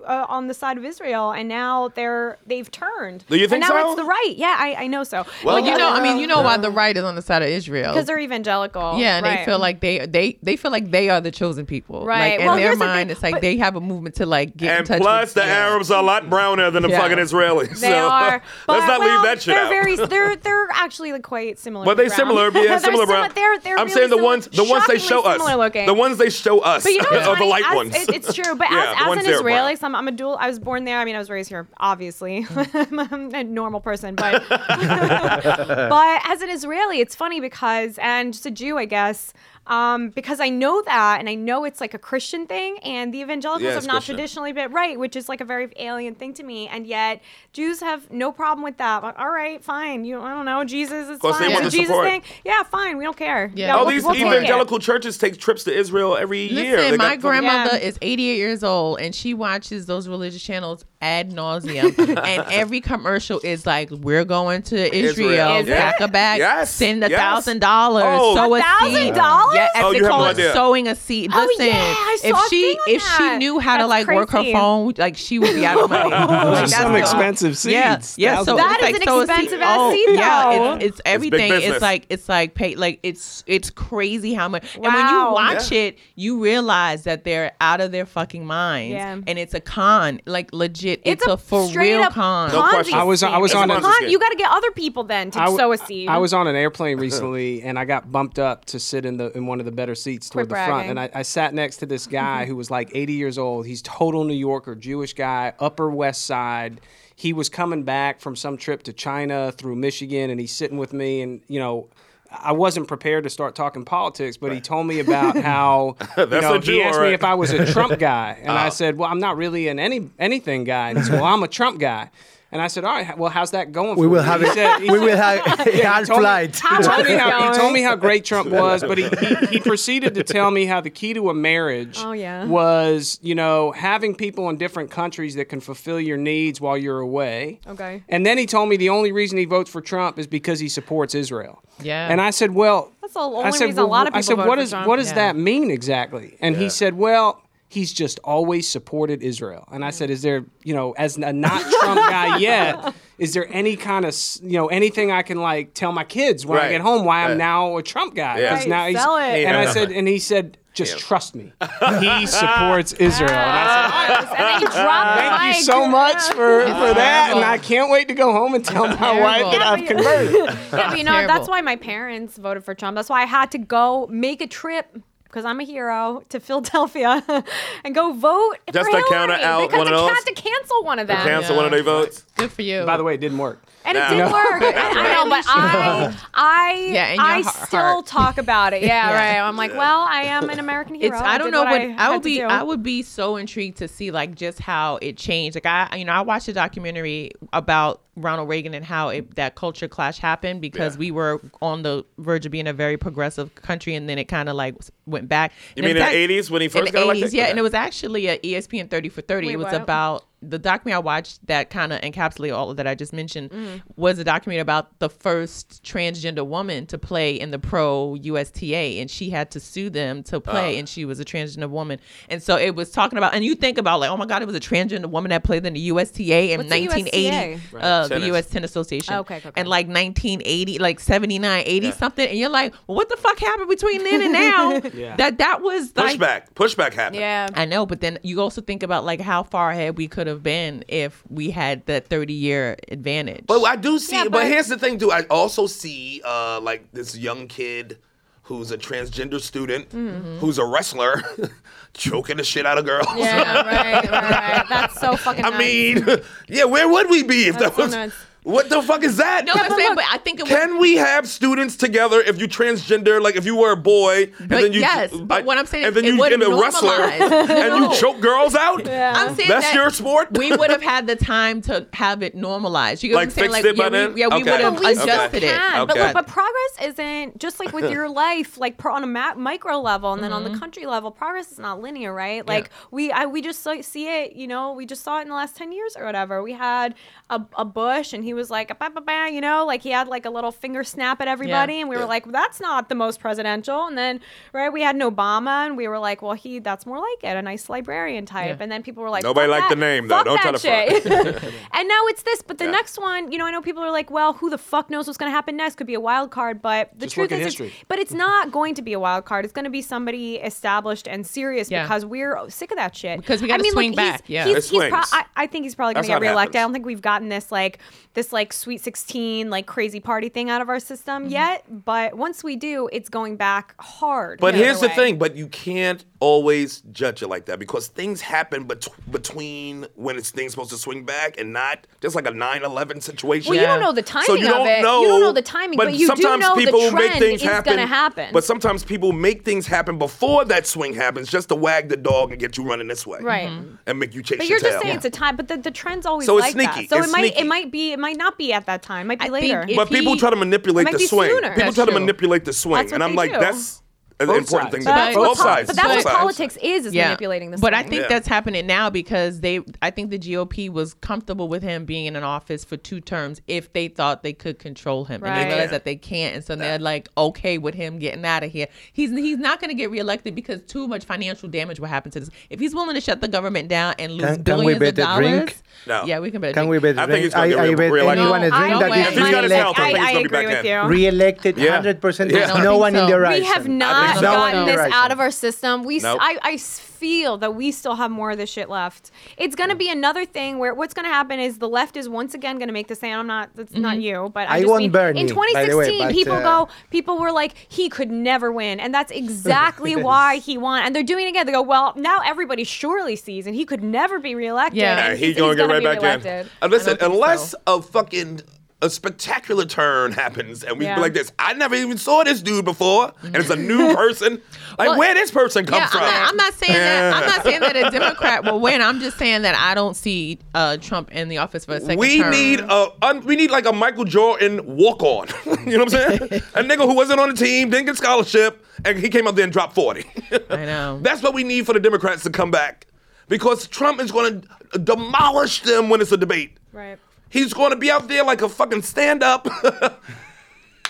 [0.07, 3.25] uh, on the side of Israel, and now they're they've turned.
[3.29, 3.93] Do you think and now so?
[3.93, 4.35] it's the right.
[4.37, 5.25] Yeah, I, I know so.
[5.45, 7.43] Well, Well, you know, I mean, you know why the right is on the side
[7.43, 7.93] of Israel.
[7.93, 8.99] because they're evangelical.
[8.99, 9.39] yeah, and right.
[9.41, 12.05] they feel like they they they feel like they are the chosen people.
[12.07, 12.33] Right.
[12.33, 14.15] Like in Well, their here's the mind, thing, it's like but- they have a movement
[14.17, 15.01] to like get in And touch.
[15.01, 15.69] plus, with, the yeah.
[15.69, 17.01] Arabs are a lot browner than the Yeah.
[17.01, 17.81] fucking Israelis.
[17.81, 18.43] They so are.
[18.67, 19.69] But, let's not well, leave that shit they're out.
[19.71, 21.85] Very, they're they're actually like quite similar.
[21.85, 22.17] But they brown.
[22.19, 23.31] similar, yeah, They're similar simi- brown.
[23.35, 25.39] They're, they're I'm really saying the ones, the ones they show us,
[25.87, 27.95] the ones they show us But you know what's are the light ones.
[27.95, 28.55] it's true.
[28.55, 29.77] But as, the as ones an Israeli, brown.
[29.99, 30.37] I'm a dual.
[30.41, 31.01] I was born there.
[31.01, 32.47] I mean, I was raised here, obviously.
[32.57, 38.53] I'm a normal person, but but as an Israeli, it's funny because and just a
[38.53, 39.33] Jew, I guess.
[39.69, 43.21] Um, because I know that, and I know it's like a Christian thing, and the
[43.21, 44.15] evangelicals Yeah, have not Christian.
[44.17, 47.21] traditionally been right, which is like a very alien thing to me, and yet
[47.53, 49.03] Jews have no problem with that.
[49.03, 51.53] Like, all right, fine, you, I don't know, Jesus is Course, they fine.
[51.55, 52.09] want It's a Jesus support.
[52.09, 52.23] thing.
[52.45, 53.53] Yeah, fine, we don't care.
[53.55, 53.75] Yeah.
[53.77, 56.77] All we'll- these we'll evangelical churches take trips to Israel every year.
[56.79, 57.89] Listen, They my got- grandmother Yeah.
[57.89, 61.97] is 88 years old and she watches those religious channels ad nauseum.
[62.25, 65.57] and every commercial is like, "We're going to Israel, Israel.
[65.59, 66.05] Is pack it?
[66.05, 68.35] a bag, Yes, send a thousand dollars, Oh.
[68.35, 68.95] sow a $1,000?
[69.05, 69.15] seed."
[69.59, 69.69] $1,000?
[69.75, 70.53] Yeah, Oh, they you have call no it idea.
[70.53, 71.31] sowing a seed.
[71.35, 74.07] Oh, yeah, I if saw a she thing on if she knew how to That's
[74.07, 76.11] like work her phone, like she would be out of money.
[76.19, 78.19] Like, Those are that's some the- expensive Yeah, seeds.
[78.19, 78.43] yeah.
[78.43, 78.59] So Thousands.
[78.59, 79.31] That it's is like an sow a seed.
[79.31, 80.73] expensive ass oh, seed, Yeah, though.
[80.75, 81.51] it's, it's everything.
[81.51, 81.73] business.
[81.75, 84.75] It's like it's like pay like it's it's crazy how much.
[84.75, 89.13] And when you watch it, you realize that they're out of their fucking minds, Yeah.
[89.27, 91.01] and it's a con, like legit.
[91.05, 92.51] It's, It's, a, for real con.
[92.53, 92.95] No Ponzi question.
[92.99, 95.31] I was- I was on a a- con- You got to get other people then
[95.33, 96.09] to I w- sow a seed.
[96.09, 99.31] I was on an airplane recently, and I got bumped up to sit in the
[99.37, 100.89] in one of the better seats toward Quit the front.
[100.89, 103.67] And I, I sat next to this guy who was like 80 years old.
[103.67, 106.81] He's total New Yorker, Jewish guy, Upper West Side.
[107.17, 110.93] He was coming back from some trip to China through Michigan, and he's sitting with
[110.93, 111.89] me, and you know.
[112.31, 116.43] I wasn't prepared to start talking politics, but he told me about how you That's
[116.43, 117.09] know, Jew, he asked all right.
[117.09, 118.69] me if I was a Trump guy, and I ah.
[118.69, 121.49] said, "Well, I'm not really an any anything guy." And he said, "Well, I'm a
[121.49, 122.11] Trump guy."
[122.51, 124.55] And I said, "All right, well, how's that going?" We will you?" have He it.
[124.55, 126.57] said- he we said- will have a he hard told me- flight.
[126.57, 129.61] He told, me how, he told me how great Trump was, but he, he, he
[129.61, 132.47] proceeded to tell me how the key to a marriage Oh, yeah.
[132.47, 137.01] was, you know, having people in different countries that can fulfill your needs while you're
[137.01, 137.61] away.
[137.67, 138.03] Okay.
[138.09, 140.71] And then he told me the only reason he votes for Trump is because he
[140.71, 141.63] supports Israel.
[141.83, 142.09] Yeah.
[142.11, 144.21] And I said, well, That's the I only said, reason a lot of people I
[144.23, 145.15] said, vote what does what does Yeah.
[145.17, 146.39] that mean exactly?
[146.41, 147.43] And he said, well.
[147.71, 151.61] He's just always supported Israel, and I said, "Is there, you know, as a not
[151.81, 155.93] Trump guy yet, is there any kind of, you know, anything I can like tell
[155.93, 157.37] my kids when I get home why I'm Right.
[157.37, 158.39] now a Trump guy?
[158.41, 158.49] Yeah.
[158.51, 159.45] 'Cause Right, now he's, sell it.
[159.45, 161.53] and I said, and he said, just trust me,
[162.01, 163.31] he supports Israel.
[163.33, 166.95] And I said, and then you ah, drop the Thank you so much for, for
[166.95, 167.45] that, and.
[167.45, 169.21] I can't wait to go home and tell my terrible.
[169.23, 170.35] wife that I've converted.
[170.35, 171.35] Yeah, but you know, Terrible.
[171.35, 172.95] that's why my parents voted for Trump.
[172.95, 174.97] That's why I had to go make a trip
[175.29, 177.23] because I'm a hero to Philadelphia
[177.85, 180.11] and go vote Just for to counter Hillary out because one of I those?
[180.11, 181.17] had to cancel one of them.
[181.27, 182.25] Cancel one of their votes.
[182.39, 182.85] Good for you.
[182.85, 183.61] By the way, it didn't work.
[183.85, 184.09] And it No.
[184.11, 184.25] did No.
[184.33, 184.63] work.
[184.63, 188.07] I, I know, but I, I, Yeah, in your I heart- still heart.
[188.07, 188.83] talk about it.
[188.83, 189.15] Yeah, Yeah.
[189.41, 189.49] right.
[189.49, 191.17] I'm like, well, I am an American hero.
[191.17, 192.45] it's I don't did know what what I, I, had would to be do.
[192.45, 195.57] I would be so intrigued to see like just how it changed.
[195.57, 199.55] Like I you know I watched a documentary about Ronald Reagan and how it, that
[199.55, 200.99] culture clash happened because Yeah.
[201.01, 204.49] we were on the verge of being a very progressive country and then it kind
[204.49, 204.75] of like
[205.07, 205.53] went back.
[205.77, 207.33] You And mean in the ac- 80s when he in first the got 80s, elected?
[207.33, 207.51] yeah, Okay.
[207.51, 209.47] and it was actually a ESPN 30 for 30.
[209.47, 209.75] Wait, it was what?
[209.81, 213.51] about the documentary I watched that kind of encapsulated all of that I just mentioned
[213.97, 219.11] was a documentary about the first transgender woman to play in the pro USTA, and
[219.11, 221.99] she had to sue them to play, and she was a transgender woman,
[222.29, 224.47] and so it was talking about, and you think about like, oh my God, it
[224.47, 227.79] was a transgender woman that played in the USTA in What's the 1980, USTA?
[227.83, 228.47] uh, the U.S.
[228.47, 229.61] Tennis Association, Okay, okay, okay.
[229.61, 233.69] and like 1980, like 79, 80 something, and you're like, well, what the fuck happened
[233.69, 234.81] between then and now?
[234.99, 235.17] Yeah.
[235.17, 236.53] That that was like Pushback.
[236.55, 237.17] Pushback happened.
[237.21, 237.49] Yeah.
[237.55, 240.43] I know, but then you also think about like how far ahead we could have
[240.43, 243.45] been if we had that 30 year advantage.
[243.47, 244.17] But I do see.
[244.17, 245.11] Yeah, but, but- here's the thing, too.
[245.13, 247.99] I also see uh, like this young kid
[248.43, 249.93] who's a transgender student
[250.41, 251.23] who's a wrestler
[251.93, 253.07] choking the shit out of girls.
[253.15, 254.65] Yeah, right, right, right.
[254.71, 255.45] That's so fucking.
[255.45, 255.59] I nuts.
[255.59, 256.07] mean,
[256.49, 258.15] yeah, where would we be if That's that so was?
[258.45, 258.55] Nuts.
[258.55, 259.45] What the fuck is that?
[259.45, 260.53] no, I'm saying, but I think it was.
[260.53, 264.49] Can we have students together if you transgender, like if you were a boy, and
[264.49, 266.55] But then you yes, but what I'm saying and then it you would've get a
[266.61, 267.91] wrestler and No.
[267.93, 268.89] you choke girls out?
[268.89, 270.37] I'm saying That's that your sport?
[270.37, 273.03] We would have had the time to have it normalized.
[273.03, 273.51] You get Like, what I'm saying?
[273.53, 274.15] fixed Like, it by yeah, then?
[274.15, 274.51] we, yeah, we Okay.
[274.51, 275.51] would have But we still adjusted it.
[275.57, 275.87] can.
[275.87, 276.05] But, Okay.
[276.05, 280.13] like, but progress isn't just like with your life, like on a ma- micro level,
[280.13, 280.53] and then on Mm-hmm.
[280.55, 281.11] the country level.
[281.11, 282.47] Progress is not linear, right?
[282.47, 284.35] Like we, I, we just saw, see it.
[284.35, 286.43] You know, we just saw it in the last ten years or whatever.
[286.43, 286.95] We had
[287.29, 290.09] a, a Bush, and he was like, "Bah, bah, bah," you know, like he had
[290.09, 291.81] like a little finger snap at everybody, Yeah.
[291.81, 293.87] and we were like, that's not the most presidential.
[293.87, 294.21] And then
[294.55, 297.37] right, we had an Obama, and we were like, well, he, that's more like it,
[297.37, 298.57] a nice librarian type.
[298.57, 298.63] Yeah.
[298.63, 299.81] And then people were like, Nobody "Fuck liked the that.
[299.81, 300.25] name, though.
[300.25, 301.07] Don't try that to shit.
[301.75, 302.71] and now it's this, but the Yeah.
[302.71, 305.19] next one, you know, I know people are like, well, who the fuck knows what's
[305.19, 305.75] going to happen next?
[305.77, 307.85] Could be a wild card, but the Just truth look at is, it's- history.
[307.89, 309.45] but it's not going to be a wild card.
[309.45, 311.83] It's going to be somebody established and serious Yeah.
[311.83, 313.19] because we're sick of that shit.
[313.19, 314.45] Because we I gotta mean, swing look, back, He's, yeah.
[314.47, 316.57] he's, he's pro- I, I think he's probably going to get how it reelected.
[316.57, 317.79] I don't think we've gotten this like
[318.19, 321.31] this like Sweet 16 like crazy party thing out of our system Mm-hmm.
[321.33, 321.85] yet.
[321.85, 324.41] But once we do, it's going back hard.
[324.41, 328.21] But the here's the thing, but you can't always judge it like that because things
[328.21, 332.33] happen bet- between when it's things supposed to swing back and not just like a
[332.33, 333.51] 9/11 situation.
[333.51, 334.83] Well, you don't know the timing so you of don't it.
[334.83, 335.03] know.
[335.03, 337.49] you don't know the timing, but, you do know people the make trend things is
[337.49, 337.75] happen.
[337.75, 338.31] going to happen.
[338.33, 342.31] But sometimes people make things happen before that swing happens, just to wag the dog
[342.33, 343.49] and get you running this way, Right.
[343.49, 343.75] Mm-hmm.
[343.87, 344.83] And make you chase But your you're just tail.
[344.83, 346.89] saying it's a time, but the, the trend's always So it's like sneaky.
[346.89, 346.91] that.
[346.91, 347.41] So It's it might sneaky.
[347.41, 349.07] it might be it might not be at that time.
[349.07, 349.67] It might be I later.
[349.69, 351.31] if but people try to manipulate the swing.
[351.31, 351.49] sooner.
[351.51, 353.83] People That's try to manipulate the swing, That's and I'm like, that's
[354.21, 354.75] an Both important sides.
[354.75, 354.85] thing.
[354.85, 355.21] but to that's do.
[355.21, 355.67] what Both sides.
[355.69, 356.17] but that's Both what sides.
[356.19, 358.09] politics is is manipulating the But I think Yeah.
[358.09, 362.17] that's happening now because they, I think the GOP was comfortable with him being in
[362.17, 365.67] an office for two terms if they thought they could control him, and they realized
[365.69, 365.79] Yeah.
[365.79, 368.67] that they can't, and so they're like okay with him getting out of here.
[368.93, 372.21] He's he's not going to get reelected because too much financial damage will happen to
[372.21, 372.31] this.
[372.51, 374.89] If he's willing to shut the government down and lose Can- can we billions bet
[374.89, 375.57] of dollars, drink?
[375.87, 376.05] No.
[376.07, 376.55] yeah, we can bet.
[376.55, 376.83] Can drink.
[376.83, 376.99] we bet?
[376.99, 378.19] I think he's gonna I, get I re- bet re-elected.
[378.23, 379.85] anyone a No, I drink don't that bet- is If he's got his re-elected.
[379.85, 380.83] I he's I, I gonna be agree back with you.
[380.89, 382.33] Re-elected, hundred percent.
[382.33, 383.07] There's no one in so.
[383.07, 383.41] the We right.
[383.41, 383.71] We have side.
[384.17, 384.23] Not.
[384.23, 385.13] No gotten in this right out side.
[385.13, 385.83] of our system.
[385.85, 386.19] We, s- Nope.
[386.21, 389.11] I, I s- feel that we still have more of this shit left.
[389.37, 392.59] It's gonna be another thing where what's gonna happen is the left is once again
[392.59, 393.17] gonna make the same.
[393.19, 393.51] I'm not.
[393.55, 395.99] That's not you, but I, I just won mean, Bernie, in by the way, 2016,
[395.99, 396.69] but, people uh, go.
[396.91, 400.83] People were like, he could never win, and that's exactly why he won.
[400.85, 401.47] And they're doing it again.
[401.47, 404.79] They go, well, now everybody surely sees, and he could never be reelected.
[404.79, 404.99] Yeah.
[404.99, 406.03] and And he's he's gonna get right be back in.
[406.05, 406.53] reelected.
[406.63, 407.59] Uh, listen, unless so.
[407.67, 408.43] a fucking
[408.81, 410.95] a spectacular turn happens and we Yeah.
[410.95, 414.41] be like this, I never even saw this dude before, and it's a new person.
[414.79, 416.03] Like, Well, where this person come Yeah, from?
[416.03, 417.13] I'm not, I'm not saying that.
[417.15, 418.81] I'm not saying that a Democrat will win.
[418.81, 421.99] I'm just saying that I don't see uh, Trump in the office for a second
[421.99, 422.31] we term.
[422.31, 425.27] need a un, we need like a Michael Jordan walk on.
[425.67, 426.43] you know what I'm saying?
[426.55, 429.43] a nigga who wasn't on the team, didn't get scholarship, and he came up there
[429.45, 430.05] and dropped 40.
[430.51, 431.01] I know.
[431.03, 432.87] That's what we need for the Democrats to come back.
[433.27, 436.57] Because Trump is going to demolish them when it's a debate.
[436.73, 436.99] Right.
[437.29, 439.47] He's going to be out there like a fucking stand up.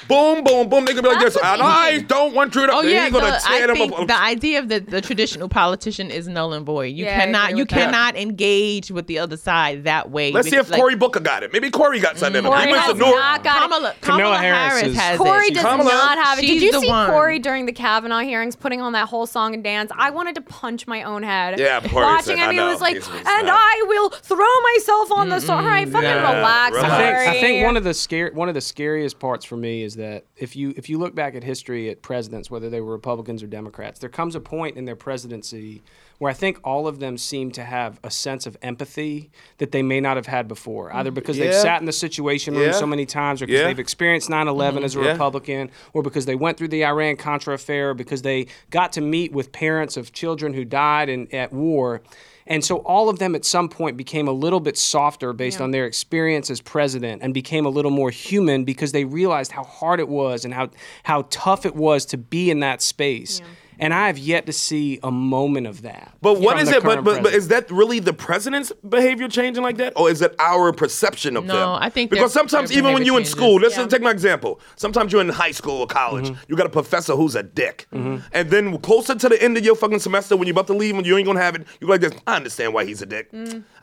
[0.09, 0.85] boom, boom, boom.
[0.85, 1.45] They're going to be like That's this.
[1.45, 2.73] And I don't want you to.
[2.73, 4.07] Oh yeah, He's going the, tear I them think up.
[4.07, 6.95] the idea of the, the traditional politician is null and void.
[6.95, 7.85] You Yeah, I cannot agree you with that.
[7.93, 10.33] cannot engage with the other side that way.
[10.33, 11.53] Let's see if Like, Cory Booker got it.
[11.53, 12.47] Maybe Cory got something mm.
[12.47, 12.53] in him.
[12.53, 13.15] Cory He went to has Newark.
[13.17, 13.63] not got it.
[13.63, 15.55] Kamala, Kamala Kamala Harris Harris, is- has Cory it.
[15.55, 16.43] does Kamala- not have it.
[16.43, 17.11] Did you the see one.
[17.11, 19.91] Cory during the Kavanaugh hearings putting on that whole song and dance?
[19.97, 21.59] I wanted to punch my own head.
[21.59, 22.69] Yeah, Corey Watching said, him, I he know.
[22.69, 25.59] was like, He's- he's and not- I will throw myself on the song.
[25.65, 26.93] All right, fucking yeah, relax, relax.
[26.93, 27.41] I think, I Corey.
[27.41, 30.57] think one of the scare one of the scariest parts for me is that if
[30.57, 34.01] you if you look back at history at presidents, whether they were Republicans or Democrats,
[34.01, 35.82] there comes a point in their presidency
[36.18, 39.82] where I think all of them seem to have a sense of empathy that they
[39.82, 42.72] may not have had before, mm, either because they've sat in the situation room Yeah.
[42.72, 43.66] so many times, or because Yeah.
[43.68, 44.84] they've experienced 9/11 mm-hmm.
[44.84, 45.12] as a Yeah.
[45.12, 49.01] Republican, or because they went through the Iran Contra affair, or because they got to
[49.01, 52.01] meet with parents of children who died in, at war.
[52.49, 55.70] And so all of them at some point became a little bit softer based on
[55.70, 60.01] their experience as president and became a little more human because they realized how hard
[60.01, 60.70] it was and how
[61.03, 63.40] how tough it was to be in that space.
[63.79, 66.12] And I have yet to see a moment of that.
[66.20, 66.83] But what from is the it?
[66.83, 70.35] But, but but is that really the president's behavior changing like that, or is it
[70.39, 71.62] our perception of No, them?
[71.68, 73.87] No, I think because sometimes even when you're in school, let's Yeah.
[73.87, 74.61] take my example.
[74.76, 76.43] Sometimes you're in high school or college, Mm-hmm.
[76.49, 79.74] you got a professor who's a dick, and then closer to the end of your
[79.76, 82.01] fucking semester, when you're about to leave and you ain't gonna have it, you're like
[82.01, 82.12] this.
[82.26, 83.31] I understand why he's a dick.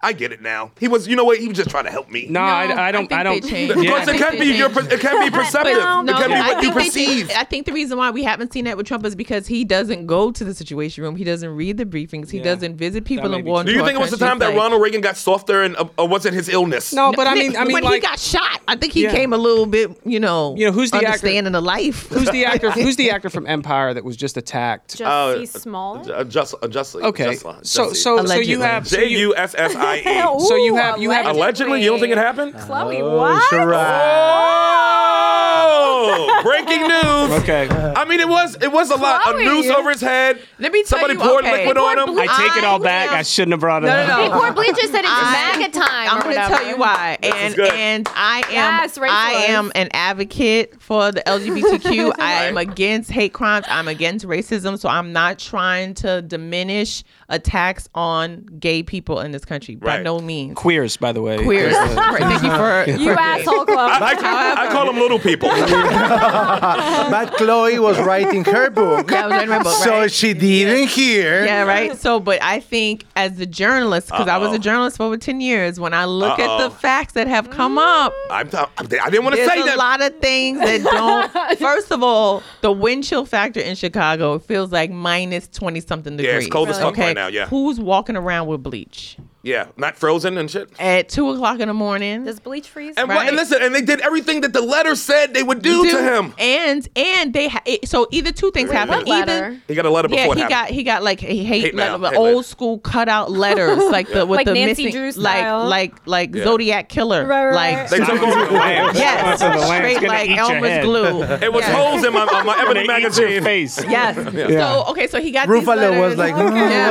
[0.06, 0.72] I get it now.
[0.80, 1.38] He was, you know what?
[1.40, 2.28] He was just trying to help me.
[2.30, 3.08] no, I, I don't.
[3.08, 3.42] think I, don't.
[3.44, 3.68] they.
[3.68, 5.78] Because I it can they be your, it can be perceptive.
[5.78, 7.32] No, it can be I what you think think- perceive.
[7.36, 10.06] I think the reason why we haven't seen that with Trump is because he doesn't
[10.08, 11.16] go to the Situation Room.
[11.16, 12.30] He doesn't read the briefings.
[12.30, 12.44] He Yeah.
[12.44, 13.60] doesn't visit people in and be go true.
[13.62, 15.76] into Do you think it was the time that like- Ronald Reagan got softer, and
[15.76, 16.94] uh, or wasn't his illness?
[16.94, 19.12] No, but I mean, I mean, when like, he got shot, I think he Yeah.
[19.12, 22.08] came a little bit, you know, You know, who's the actor- understanding of life.
[22.10, 22.70] who's the actor?
[22.76, 25.00] Who's the actor from Empire that was just attacked?
[25.02, 26.10] Uh, Jussie Smollett.
[26.10, 29.36] Uh, just, uh, just, Okay, uh, so so so you have so J you, U
[29.36, 30.04] S S I E.
[30.40, 32.54] so you have you have Allegedly, you don't think it happened?
[32.56, 33.42] Chloe, Oh, what?
[33.50, 35.25] Shiraz.
[35.58, 37.42] Oh, breaking news.
[37.44, 37.68] okay.
[37.96, 39.22] I mean, it was it was a lot.
[39.22, 39.46] A Chloe.
[39.46, 40.40] noose over his head.
[40.60, 41.60] Let me tell Somebody you, poured okay.
[41.66, 42.16] liquid on him.
[42.16, 43.10] They I take it all back.
[43.10, 44.08] am- I shouldn't have brought it No, up.
[44.08, 44.34] no, no.
[44.34, 45.86] Before Bleacher said it's I- MAGA time.
[46.12, 46.56] I'm or going to whatever.
[46.64, 47.18] tell you why.
[47.24, 47.72] And good.
[47.74, 49.50] and I am Yes, race I wars.
[49.50, 52.14] am an advocate for the LGBTQ.
[52.20, 53.66] I am against hate crimes.
[53.70, 54.78] I'm against racism.
[54.80, 60.04] So I'm not trying to diminish attacks on gay people in this country by Right.
[60.04, 60.56] no means.
[60.56, 61.44] Queers, by the way.
[61.44, 61.74] Queers.
[61.76, 61.88] Uh,
[62.20, 64.02] Thank you for You for- asshole club.
[64.02, 65.45] I, I call them little people.
[67.12, 69.12] But Chloe was writing her book.
[69.12, 70.12] Yeah, I was writing my book, So right?
[70.12, 71.46] she didn't hear.
[71.46, 71.96] Yeah, right.
[71.98, 75.42] So, but I think as a journalist, because I was a journalist for over ten
[75.42, 76.70] years, when I look at Uh-oh.
[76.70, 79.78] the facts that have come up, I'm t- I didn't want to there's say a
[79.78, 81.58] lot of things that don't.
[81.60, 86.26] First of all, the wind chill factor in Chicago feels like minus twenty something degrees.
[86.28, 86.46] Yeah, degrees.
[86.48, 87.08] it's cold as fuck okay?
[87.08, 87.48] right now, yeah.
[87.48, 90.70] Who's walking around with bleach Yeah, not frozen and shit.
[90.80, 92.24] at two o'clock in the morning?
[92.24, 92.96] Does bleach freeze?
[92.98, 93.28] And, Right.
[93.28, 96.34] and listen, and they did everything that the letter said they would do, to him.
[96.40, 98.96] and and they ha- it, so either two things happen.
[98.96, 99.32] What letter?
[99.46, 100.76] Either He got a letter yeah, before he it got happened.
[100.78, 102.36] he got like a hate, Hate mail, letter, but hate mail.
[102.38, 105.66] old school cutout letters, like the with Like the Nancy missing, Drew like style.
[105.66, 106.44] like like Yeah.
[106.46, 107.90] Zodiac killer, Right, right, like right.
[107.92, 108.52] They took over.
[108.98, 111.22] yes, So the straight like Elmer's glue.
[111.22, 111.76] It was Yes.
[111.76, 113.44] holes in my, on my Ebony They eat your magazine.
[113.44, 113.84] face.
[113.88, 114.16] Yes.
[114.16, 116.90] So okay, so he got these Ruffalo was like, "Hmm, Yeah,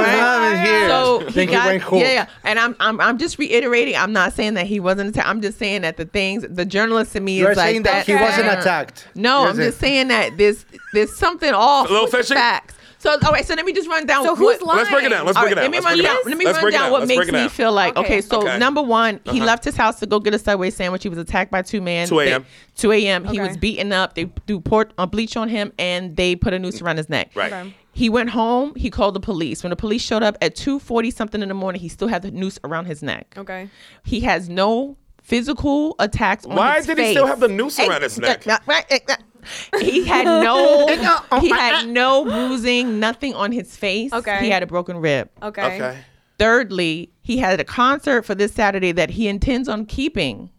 [0.55, 0.89] what's here?
[0.89, 3.97] So he got, yeah, yeah, and I'm, I'm, I'm just reiterating.
[3.97, 5.29] I'm not saying that he wasn't attacked.
[5.29, 8.07] I'm just saying that the things, the journalist in me You're is like saying that
[8.07, 9.09] he wasn't attacked.
[9.15, 12.35] No, You're I'm just saying that there's, there's something off A little with the fishy?
[12.35, 12.74] facts.
[13.05, 14.25] So, all right, so let me just run down.
[14.25, 14.79] So what, who's lying?
[14.79, 15.27] Let's break it down.
[15.27, 15.71] Let's all break it right, down.
[15.71, 16.05] let me Let's run down.
[16.17, 16.23] down.
[16.25, 16.91] Let me Let's run down down.
[16.93, 17.49] what Let's makes me down.
[17.51, 17.97] feel like.
[17.99, 18.07] Okay.
[18.07, 18.59] Okay, so Okay.
[18.59, 19.45] number one, he Uh-huh.
[19.45, 21.03] left his house to go get a Subway sandwich.
[21.03, 22.09] He was attacked by two men.
[22.09, 22.47] 2 a.m..
[22.77, 23.25] 2 a.m.
[23.27, 24.15] He was beaten up.
[24.15, 27.31] They threw port uh, bleach on him, and they put a noose around his neck.
[27.35, 27.53] Right.
[27.53, 27.75] Okay.
[27.93, 28.73] He went home.
[28.75, 29.63] He called the police.
[29.63, 32.31] When the police showed up at 2:40 something in the morning, he still had the
[32.31, 33.35] noose around his neck.
[33.37, 33.69] Okay.
[34.03, 38.03] He has no physical attacks on Why his did he still have the noose around
[38.03, 38.45] his neck?
[39.81, 40.87] He had no
[41.41, 44.13] he had no bruising, nothing on his face.
[44.13, 44.41] Okay.
[44.41, 45.29] He had a broken rib.
[45.43, 45.63] Okay.
[45.77, 45.99] Okay.
[46.39, 50.51] Thirdly, he had a concert for this Saturday that he intends on keeping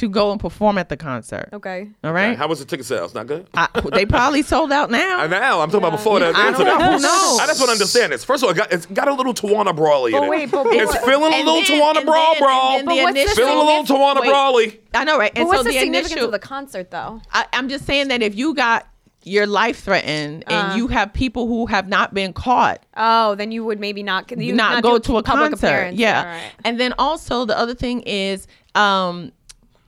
[0.00, 1.48] to go and perform at the concert.
[1.52, 1.88] Okay.
[2.04, 2.36] All right.
[2.36, 3.14] How was the ticket sales?
[3.14, 3.46] Not good.
[3.54, 5.20] I, they probably sold out now.
[5.22, 6.74] And now I'm talking about before that I don't know.
[6.76, 7.38] Who knows?
[7.40, 8.24] I just want to understand this.
[8.24, 10.30] First of all, it got, it's got a little Tawana Brawley in But it.
[10.30, 12.78] wait, but- it's but- feeling a And little then- Tawana and brawl, then- brawl.
[12.78, 14.28] and then the But what's the initial- Feeling a little Tawana Wait.
[14.28, 14.80] Brawley.
[14.94, 15.32] I know, right?
[15.34, 17.20] But And what's so the, the significance initial, of the concert, though?
[17.32, 18.86] I, I'm just saying that if you got
[19.22, 20.76] your life threatened and Uh.
[20.76, 24.30] you have people who have not been caught Oh, then you would maybe not.
[24.30, 25.66] You not, do go to a public concert.
[25.66, 25.98] appearance.
[25.98, 26.18] Yeah.
[26.20, 26.52] All right.
[26.64, 29.30] And then also the other thing is um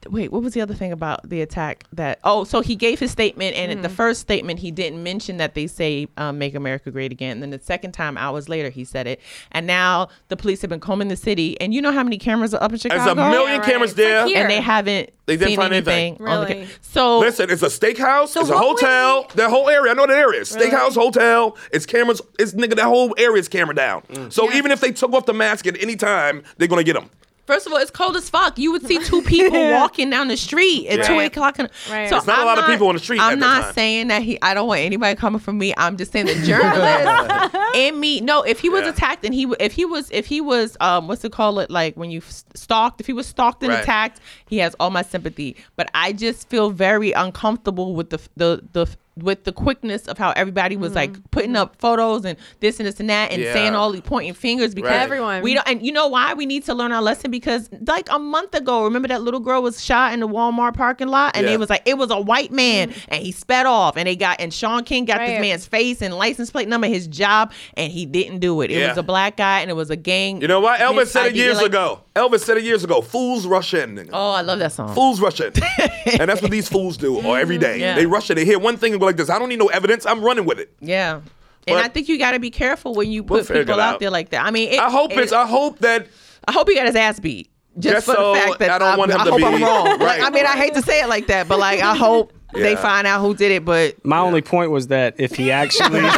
[0.09, 3.11] wait, what was the other thing about the attack that oh, so he gave his
[3.11, 3.81] statement and Mm-hmm.
[3.81, 7.31] the first statement he didn't mention that they say um, make America great again.
[7.33, 9.19] And then the second time hours later he said it.
[9.51, 12.53] And now the police have been combing the city and you know how many cameras
[12.53, 13.03] are up in Chicago?
[13.03, 13.69] There's a million right.
[13.69, 14.27] cameras It's like there.
[14.27, 14.37] here.
[14.41, 16.15] and they haven't They didn't seen find anything.
[16.15, 16.27] anything.
[16.27, 18.39] on the ca- So Listen, it's a steakhouse.
[18.39, 19.23] it's a hotel.
[19.23, 19.91] he- That whole area.
[19.91, 20.41] I know that area.
[20.41, 21.57] Steakhouse, hotel.
[21.71, 22.21] It's cameras.
[22.39, 22.75] It's nigga.
[22.75, 24.03] That whole area is camera down.
[24.31, 27.09] So even if they took off the mask at any time, they're gonna get them.
[27.45, 28.57] First of all, it's cold as fuck.
[28.57, 31.03] You would see two people walking down the street at Yeah.
[31.07, 31.25] two Right.
[31.25, 31.59] o'clock.
[31.59, 32.09] In, Right.
[32.09, 33.61] So It's not a I'm lot of people on the street I'm at that not
[33.65, 33.73] time.
[33.73, 34.39] saying that he.
[34.41, 35.73] I don't want anybody coming for me.
[35.75, 38.21] I'm just saying the journalist and me.
[38.21, 38.89] No, if he was Yeah.
[38.91, 41.69] attacked and he, w- if he was, if he was, um, what's it call it?
[41.69, 43.01] Like when you s- stalked.
[43.01, 43.83] If he was stalked and Right.
[43.83, 45.57] attacked, he has all my sympathy.
[45.75, 50.31] But I just feel very uncomfortable with the the the with the quickness of how
[50.31, 51.21] everybody was like mm-hmm.
[51.29, 53.53] putting up photos and this and this and that and Yeah.
[53.53, 55.01] saying all these pointing fingers because Right.
[55.01, 55.43] Everyone.
[55.43, 58.17] we don't and you know why we need to learn our lesson because like a
[58.17, 61.53] month ago remember that little girl was shot in the Walmart parking lot and Yeah.
[61.53, 62.99] it was like it was a white man mm-hmm.
[63.09, 66.13] and he sped off and they got and Shaun King got this man's face and
[66.15, 68.89] license plate number his job and he didn't do it it Yeah.
[68.89, 70.79] was a black guy and it was a gang You know what?
[70.79, 71.99] Elvis said it years like- ago.
[72.15, 73.01] Elvis said it years ago.
[73.01, 73.95] Fools rush in.
[73.95, 74.09] nigga.
[74.13, 75.51] oh I love that song Fools rush in.
[76.19, 77.79] and that's what these fools do or every day.
[77.79, 77.95] Yeah.
[77.95, 78.35] They rush in.
[78.37, 79.29] They hear one thing and go like this.
[79.29, 80.05] I don't need no evidence.
[80.05, 80.73] I'm running with it.
[80.79, 81.21] yeah
[81.67, 83.99] And I think you got to be careful when you We'll put people out out.
[83.99, 84.45] there like that.
[84.45, 85.31] I mean, it, I hope it- it's.
[85.31, 86.07] I hope that.
[86.47, 87.49] I hope he got his ass beat.
[87.79, 89.45] Just, Just for so the fact that I don't want him I to hope be-
[89.45, 89.99] I'm wrong.
[89.99, 90.21] Like.
[90.21, 93.07] I mean, I hate to say it like that, but like, I hope they find
[93.07, 93.65] out who did it.
[93.65, 96.13] But My only point was that if he actually, if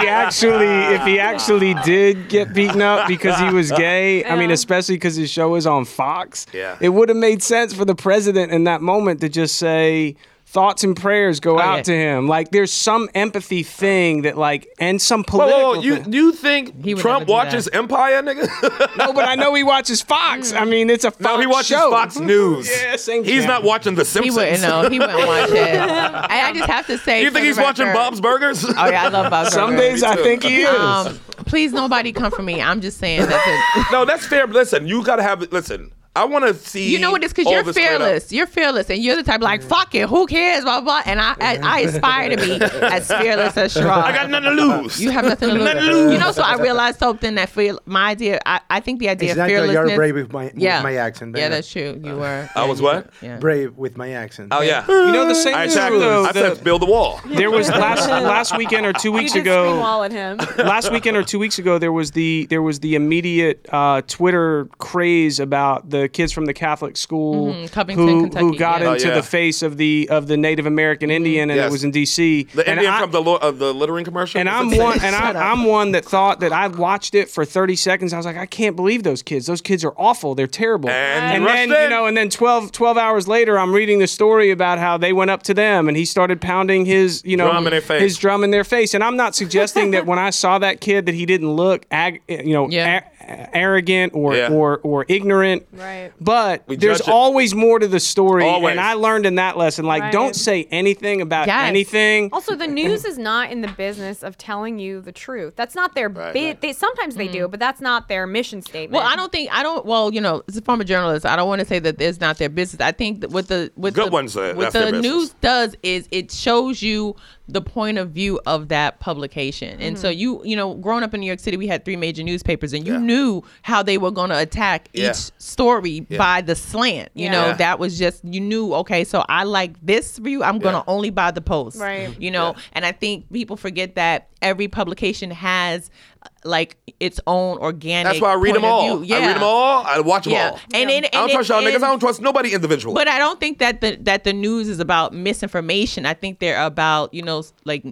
[0.00, 4.50] he actually, if he actually did get beaten up because he was gay, I mean,
[4.50, 6.76] especially because his show is on Fox, Yeah.
[6.80, 10.16] it would have made sense for the president in that moment to just say.
[10.48, 11.82] Thoughts and prayers go out yeah.
[11.82, 12.28] to him.
[12.28, 15.60] Like there's some empathy thing that like, and some Whoa, political.
[15.60, 16.12] whoa, whoa, you thing.
[16.12, 17.74] you think He Trump watches that.
[17.74, 18.96] Empire, nigga?
[18.96, 20.52] no, but I know he watches Fox.
[20.52, 21.90] I mean, it's a Fox no, he watches show.
[21.90, 22.70] Fox News.
[22.70, 23.48] Yeah, same He's channel.
[23.48, 24.36] not watching The Simpsons.
[24.36, 24.62] he Simpsons.
[24.62, 24.88] wouldn't know.
[24.88, 25.56] He wouldn't watch it.
[25.74, 28.64] And I just have to say, You think the he's watching Bob's Burgers?
[28.64, 30.00] Oh yeah, I love Bob's Some Burgers.
[30.00, 30.68] days I think he is.
[30.68, 32.62] Um, please, nobody come for me.
[32.62, 33.88] I'm just saying that.
[33.92, 34.46] no, that's fair.
[34.46, 35.40] Listen, you gotta have.
[35.52, 36.90] Listen, I want to see.
[36.90, 38.00] You know what it is because you're this straight up.
[38.00, 38.32] fearless.
[38.32, 41.02] You're fearless, and you're the type like fuck it, who cares, blah blah.
[41.02, 41.12] blah.
[41.12, 44.02] And I, I, I aspire to be as fearless as Sherrod.
[44.02, 45.00] I got nothing to lose.
[45.00, 45.64] You have nothing to lose.
[45.66, 46.12] Nothing to lose.
[46.12, 47.76] You know, so I realized something that fear.
[47.86, 49.88] My idea, I, I think the idea of Exactly, fearlessness.
[49.88, 51.36] you're brave with my yeah, with my accent.
[51.36, 52.00] Yeah, that's true.
[52.02, 52.48] You were.
[52.54, 53.10] I was what?
[53.20, 53.38] Yeah.
[53.38, 54.48] brave with my accent.
[54.52, 54.86] Oh yeah.
[54.86, 55.90] you know the same I is attacked.
[55.90, 56.24] true though.
[56.24, 57.20] I said build the wall.
[57.26, 59.80] there was last last weekend or two weeks just scream ago.
[59.80, 60.36] wall at him.
[60.58, 64.68] last weekend or two weeks ago, there was the there was the immediate uh, Twitter
[64.78, 68.88] craze about the kids from the Catholic school Mhm, who Kentucky, who got yeah.
[68.88, 69.14] Oh, into yeah.
[69.14, 71.68] the face of the of the Native American Indian, and Yes.
[71.68, 72.44] it was in D.C.
[72.54, 74.38] The and Indian I- from the lo- uh, the littering commercial.
[74.40, 77.44] and Was I'm one, and I, I'm one that thought that I watched it for
[77.44, 78.12] 30 seconds.
[78.12, 79.46] I was like, I can't believe those kids.
[79.46, 80.34] Those kids are awful.
[80.34, 80.88] They're terrible.
[80.90, 84.50] And then, rushed you know, and then 12, 12 hours later, I'm reading the story
[84.50, 87.66] about how they went up to them and he started pounding his, you know, Drum
[87.66, 88.02] in their face.
[88.02, 88.94] his drum in their face.
[88.94, 92.22] And I'm not suggesting that when I saw that kid that he didn't look, ag-
[92.28, 93.00] you know, Yeah.
[93.20, 94.50] a- arrogant or Yeah.
[94.52, 95.66] or or ignorant.
[95.72, 95.95] Right.
[96.20, 97.12] But We there's judge it.
[97.12, 98.72] always more to the story, Always.
[98.72, 100.12] and I learned in that lesson, like, Right.
[100.12, 101.68] don't say anything about Yes.
[101.68, 102.30] anything.
[102.32, 105.54] Also, the news is not in the business of telling you the truth.
[105.56, 106.32] That's not their Right.
[106.32, 106.60] bit.
[106.60, 108.92] They sometimes they do, but that's not their mission statement.
[109.02, 109.84] Well, I don't think I don't.
[109.84, 112.38] Well, you know, as a former journalist, I don't want to say that it's not
[112.38, 112.80] their business.
[112.80, 116.08] I think that what the with Good the, ones, uh, what the news does is
[116.10, 117.16] it shows you
[117.48, 119.80] the point of view of that publication.
[119.80, 122.24] And so you, you know, growing up in New York City, we had three major
[122.24, 122.98] newspapers, and you Yeah.
[122.98, 125.10] knew how they were going to attack Yeah.
[125.10, 126.18] each story Yeah.
[126.18, 127.10] by the slant.
[127.14, 127.32] You Yeah.
[127.32, 127.52] know, Yeah.
[127.54, 128.74] that was just you knew.
[128.74, 130.42] Okay, so I like this view.
[130.42, 130.94] I'm going to Yeah.
[130.94, 131.78] only buy the post.
[131.80, 132.14] Right.
[132.20, 132.62] You know, Yeah.
[132.74, 135.90] and I think people forget that every publication has
[136.22, 138.12] uh, like its own organic.
[138.12, 138.98] That's why I read them all.
[138.98, 139.14] view.
[139.16, 139.84] I read them all.
[139.86, 140.60] I watch them Yeah, all.
[140.74, 141.76] and, and, and I don't it- trust y'all niggas.
[141.76, 142.94] I don't trust nobody individually.
[142.94, 146.06] But I don't think that the that the news is about misinformation.
[146.06, 147.84] I think they're about you know like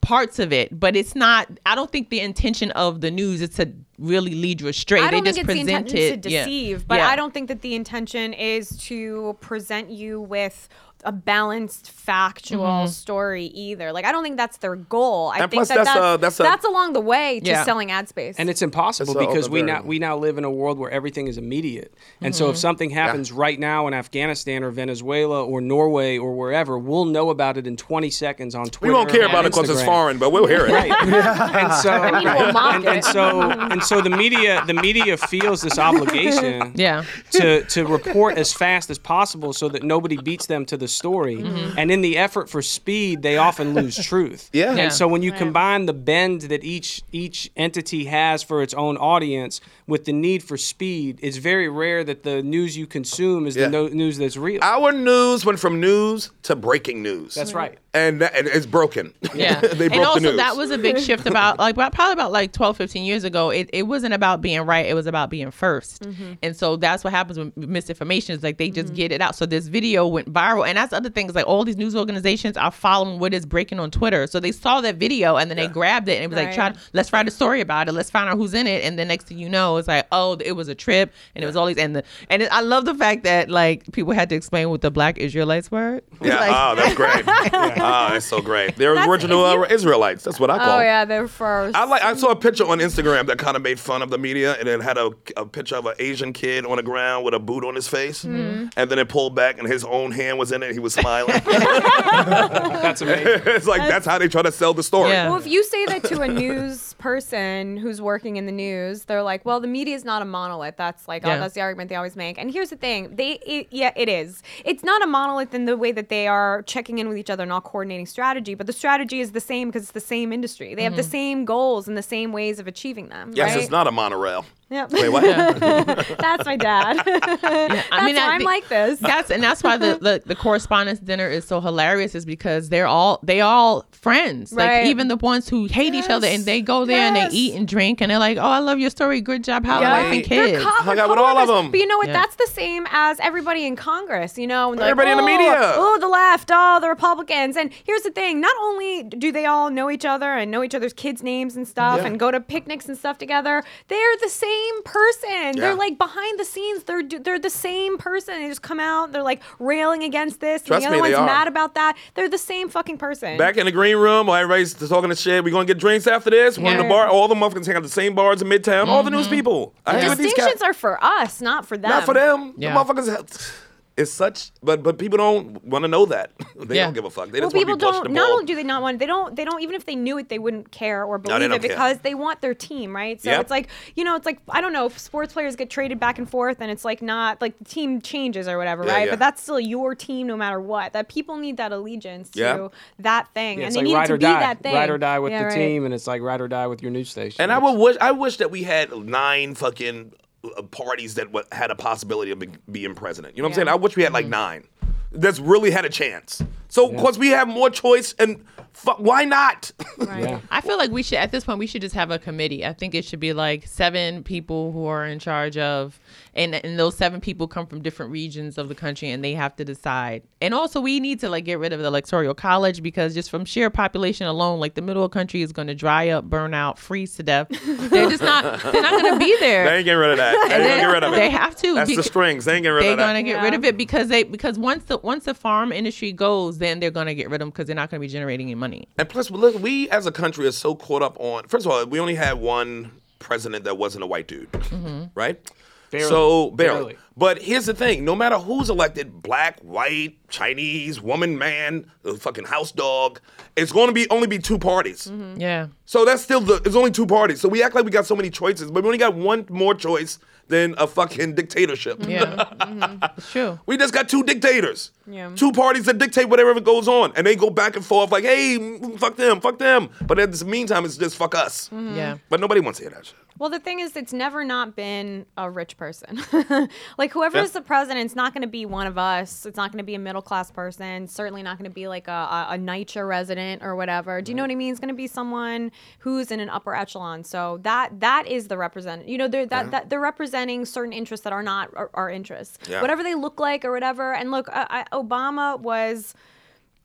[0.00, 1.48] parts of it, but it's not.
[1.66, 5.00] I don't think the intention of the news is to really lead you astray.
[5.00, 6.44] I don't they think just it's the intention it to yeah.
[6.44, 7.08] deceive, but Yeah.
[7.08, 10.68] I don't think that the intention is to present you with
[11.04, 12.88] a balanced factual Mm-hmm.
[12.88, 13.92] story either.
[13.92, 15.28] Like I don't think that's their goal.
[15.34, 17.64] I And think plus that that's that's, a- that's a- along the way to Yeah.
[17.64, 18.36] selling ad space.
[18.38, 21.26] And it's impossible It's because we now we now live in a world where everything
[21.28, 21.94] is immediate.
[22.20, 26.78] And so if something happens right now in Afghanistan or Venezuela or Norway or wherever,
[26.78, 28.92] we'll know about it in 20 seconds on Twitter.
[28.92, 30.72] we won't care about on it because it's foreign, but we'll hear it.
[30.72, 30.92] Right.
[31.02, 35.78] and so we'll mock and, and so and so the media the media feels this
[35.88, 37.04] obligation Yeah.
[37.32, 41.36] to to report as fast as possible so that nobody beats them to the story.
[41.36, 41.78] Mm-hmm.
[41.78, 44.50] And in the effort for speed, they often lose truth.
[44.52, 44.74] Yeah.
[44.74, 44.82] Yeah.
[44.82, 48.96] And so when you combine the bend that each each entity has for its own
[48.96, 49.60] audience
[49.90, 53.64] with the need for speed, it's very rare that the news you consume is Yeah.
[53.64, 54.60] the no- news that's real.
[54.62, 57.34] Our news went from news to breaking news.
[57.34, 57.76] That's right.
[57.92, 59.12] And, that, and it's broken.
[59.34, 59.60] Yeah.
[59.60, 60.36] they broke and also the news.
[60.36, 63.50] that was a big shift about like probably about like 12, 15 years ago.
[63.50, 64.86] It, it wasn't about being right.
[64.86, 66.32] It was about being 1st mm-hmm.
[66.40, 68.94] And so that's what happens with misinformation is like they just mm-hmm.
[68.94, 69.34] get it out.
[69.34, 70.68] So this video went viral.
[70.68, 73.80] And that's the other things like all these news organizations are following what is breaking
[73.80, 74.28] on Twitter.
[74.28, 76.72] So they saw that video and then they grabbed it and it was like, try,
[76.92, 77.92] let's write a story about it.
[77.92, 78.84] Let's find out who's in it.
[78.84, 81.46] And the next thing you know, it's like, oh, it was a trip and it
[81.46, 84.28] was all these and the and it, I love the fact that like people had
[84.28, 86.00] to explain what the black Israelites were.
[86.22, 87.24] Yeah, like- oh, that's great.
[87.82, 88.76] Oh, that's so great.
[88.76, 90.22] They're That's- original you- uh, Israelites.
[90.22, 90.84] That's what I call oh them.
[90.86, 91.74] yeah, they're first.
[91.76, 92.02] I like.
[92.02, 94.68] I saw a picture on Instagram that kind of made fun of the media, and
[94.68, 97.64] it had a, a picture of an Asian kid on the ground with a boot
[97.64, 98.68] on his face, Mm-hmm.
[98.76, 100.72] and then it pulled back, and his own hand was in it.
[100.72, 101.40] He was smiling.
[101.44, 103.42] That's amazing.
[103.46, 105.10] it's like that's how they try to sell the story.
[105.10, 105.28] Yeah.
[105.30, 109.22] Well, if you say that to a news person who's working in the news, they're
[109.22, 111.36] like, "Well, the media is not a monolith." That's like, Yeah.
[111.36, 112.38] oh, that's the argument they always make.
[112.38, 114.42] And here's the thing: they, it, yeah, it is.
[114.64, 117.46] It's not a monolith in the way that they are checking in with each other
[117.46, 120.74] not coordinating strategy, but the strategy is the same because it's the same industry.
[120.74, 121.10] They have the mm-hmm.
[121.10, 123.32] same goals and the same ways of achieving them.
[123.34, 123.62] Yes, right?
[123.62, 124.44] it's not a monorail.
[124.70, 124.92] Yep.
[124.92, 125.22] Wait, what?
[126.18, 127.02] That's my dad.
[127.04, 129.00] that's I mean, why I I'm like this.
[129.00, 132.86] That's and that's why the, the the correspondence dinner is so hilarious is because they're
[132.86, 134.52] all they all friends.
[134.52, 134.82] Right.
[134.82, 137.54] Like even the ones who hate each other and they go there and they eat
[137.56, 139.20] and drink and they're like, "Oh, I love your story.
[139.20, 139.90] Good job, how Yeah.
[140.04, 141.72] wife and They're kids." co- Hung out with all of them.
[141.72, 142.06] But you know what?
[142.06, 142.12] Yeah.
[142.12, 144.38] That's the same as everybody in Congress.
[144.38, 146.48] You know, and they're Everybody in the "Oh, media." Oh, the left.
[146.52, 147.56] Oh, the Republicans.
[147.56, 150.76] And here's the thing: not only do they all know each other and know each
[150.76, 152.06] other's kids' names and stuff, Yeah.
[152.06, 155.30] and go to picnics and stuff together, they're the same person.
[155.30, 155.52] Yeah.
[155.54, 156.84] They're like behind the scenes.
[156.84, 158.40] They're they're the same person.
[158.40, 159.12] They just come out.
[159.12, 160.62] They're like railing against this.
[160.62, 161.26] Trust and the me, other they one's are.
[161.26, 161.96] mad about that.
[162.14, 163.36] They're the same fucking person.
[163.38, 165.44] Back in the green room, while everybody's talking to shit.
[165.44, 166.58] We're gonna get drinks after this.
[166.58, 167.08] One in the bar.
[167.08, 168.86] All the motherfuckers hang out the same bars in Midtown.
[168.88, 169.34] All the news mm-hmm.
[169.34, 169.74] people.
[169.86, 170.70] I agree these Distinctions guys.
[170.70, 171.90] are for us, not for them.
[171.90, 172.54] Not for them.
[172.56, 172.74] Yeah.
[172.74, 173.52] The motherfuckers.
[173.96, 176.30] It's such, but but people don't want to know that.
[176.56, 176.84] they Yeah.
[176.84, 177.30] don't give a fuck.
[177.30, 178.12] They well, just want to people be pushing don't.
[178.14, 179.36] Not only do they not want, they don't.
[179.36, 179.60] They don't.
[179.62, 181.68] Even if they knew it, they wouldn't care or believe don't it care.
[181.68, 183.20] because they want their team, right?
[183.20, 183.40] So Yep.
[183.42, 186.18] it's like you know, it's like I don't know if sports players get traded back
[186.18, 189.04] and forth, and it's like not like the team changes or whatever, Yeah, right?
[189.06, 189.10] yeah.
[189.12, 190.92] But that's still your team, no matter what.
[190.94, 192.70] That people need that allegiance to
[193.00, 194.74] that thing, Yeah, and they like need ride it to or be die, that thing.
[194.74, 195.54] ride or die with Yeah, the right.
[195.54, 197.42] team, and it's like ride or die with your news station.
[197.42, 200.12] And I would wish I wish that we had nine fucking
[200.42, 203.36] Uh, parties that wa- had a possibility of be- being president.
[203.36, 203.68] You know what I'm saying?
[203.68, 204.30] I wish we had like mm-hmm.
[204.30, 204.68] nine.
[205.12, 206.42] That's really had a chance.
[206.70, 208.42] So, because we have more choice, and
[208.72, 209.70] fu- why not?
[209.98, 210.22] Right.
[210.22, 210.40] Yeah.
[210.50, 212.64] I feel like we should at this point we should just have a committee.
[212.64, 215.98] I think it should be like seven people who are in charge of
[216.34, 219.54] and and those seven people come from different regions of the country and they have
[219.56, 220.22] to decide.
[220.40, 223.44] And also we need to like get rid of the electoral college because just from
[223.44, 226.78] sheer population alone, like the middle of the country is gonna dry up, burn out,
[226.78, 227.48] freeze to death.
[227.50, 229.64] They're just not they're not gonna be there.
[229.64, 230.32] they ain't getting rid of that.
[230.48, 231.16] They ain't gonna get rid of it.
[231.16, 231.74] They have to.
[231.74, 232.44] That's the strings.
[232.44, 233.12] They ain't getting rid of that.
[233.12, 236.12] They're gonna get rid of it because they because once the once the farm industry
[236.12, 238.54] goes, then they're gonna get rid of them because they're not gonna be generating any
[238.54, 238.86] money.
[238.98, 241.48] And plus, look, we as a country are so caught up on.
[241.48, 245.04] First of all, we only had one president that wasn't a white dude, mm-hmm.
[245.14, 245.50] right?
[245.90, 246.08] Barely.
[246.08, 246.78] So barely.
[246.78, 246.98] Barely.
[247.16, 252.44] But here's the thing: no matter who's elected, black, white, Chinese, woman, man, the fucking
[252.44, 253.20] house dog,
[253.56, 255.06] it's going to be only be two parties.
[255.06, 255.40] Mm-hmm.
[255.40, 255.66] Yeah.
[255.84, 256.62] So that's still the.
[256.64, 257.40] It's only two parties.
[257.40, 259.74] So we act like we got so many choices, but we only got one more
[259.74, 260.18] choice
[260.48, 262.04] than a fucking dictatorship.
[262.08, 262.44] Yeah.
[262.70, 263.04] Mm-hmm.
[263.18, 263.58] It's true.
[263.66, 264.92] We just got two dictators.
[265.06, 265.30] Yeah.
[265.34, 267.12] Two parties that dictate whatever goes on.
[267.16, 269.90] And they go back and forth like, hey, fuck them, fuck them.
[270.06, 271.68] But at the meantime, it's just fuck us.
[271.68, 271.96] Mm-hmm.
[271.96, 272.18] Yeah.
[272.28, 273.16] But nobody wants to hear that shit.
[273.38, 276.20] Well, the thing is, it's never not been a rich person.
[276.98, 277.44] like whoever Yeah.
[277.44, 279.46] is the president, it's not going to be one of us.
[279.46, 281.08] It's not going to be a middle class person.
[281.08, 284.20] Certainly not going to be like a, a, a NYCHA resident or whatever.
[284.22, 284.70] Do you know what I mean?
[284.70, 287.24] It's going to be someone who's in an upper echelon.
[287.24, 289.08] So that that is the represent.
[289.08, 292.58] You know, they're that, that they're representing certain interests that are not our, our interests.
[292.68, 292.80] Yeah.
[292.80, 294.14] Whatever they look like or whatever.
[294.14, 296.14] And look, I, Obama was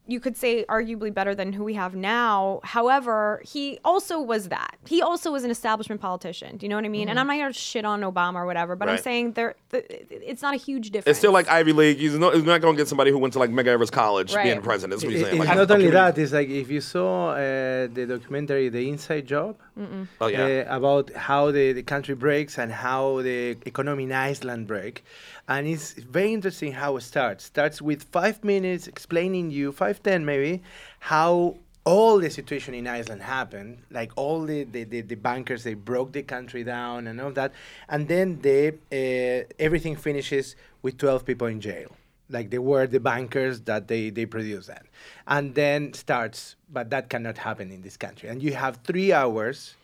[0.07, 2.59] you could say arguably better than who we have now.
[2.63, 4.75] However, he also was that.
[4.87, 6.57] He also was an establishment politician.
[6.57, 7.09] Do you know what I mean?
[7.09, 9.03] And I'm not going to shit on Obama or whatever, but I'm Mm-hmm.
[9.03, 9.85] Saying there, th-
[10.31, 11.07] it's not a huge difference.
[11.11, 11.97] It's still like Ivy League.
[11.97, 14.33] He's, no, he's not going to get somebody who went to like Mega Everest College
[14.33, 14.43] Right.
[14.45, 14.91] being president.
[14.91, 15.37] That's what he's It- saying.
[15.41, 16.17] it's Like, not only community- that.
[16.23, 19.57] It's like if you saw uh, the documentary "The Inside Job"
[20.21, 20.65] Oh, yeah.
[20.69, 25.03] uh, about how the, the country breaks and how the economy in Iceland break,
[25.47, 27.43] and it's very interesting how it starts.
[27.43, 30.61] Starts with five minutes explaining you five ten maybe
[30.99, 35.75] how all the situation in Iceland happened, like all the, the, the, the bankers they
[35.75, 37.53] broke the country down and all that,
[37.89, 41.91] and then the uh, everything finishes with twelve people in jail.
[42.27, 44.87] Like they were the bankers that they they produce that.
[45.27, 48.29] And then starts but that cannot happen in this country.
[48.29, 49.75] And you have three hours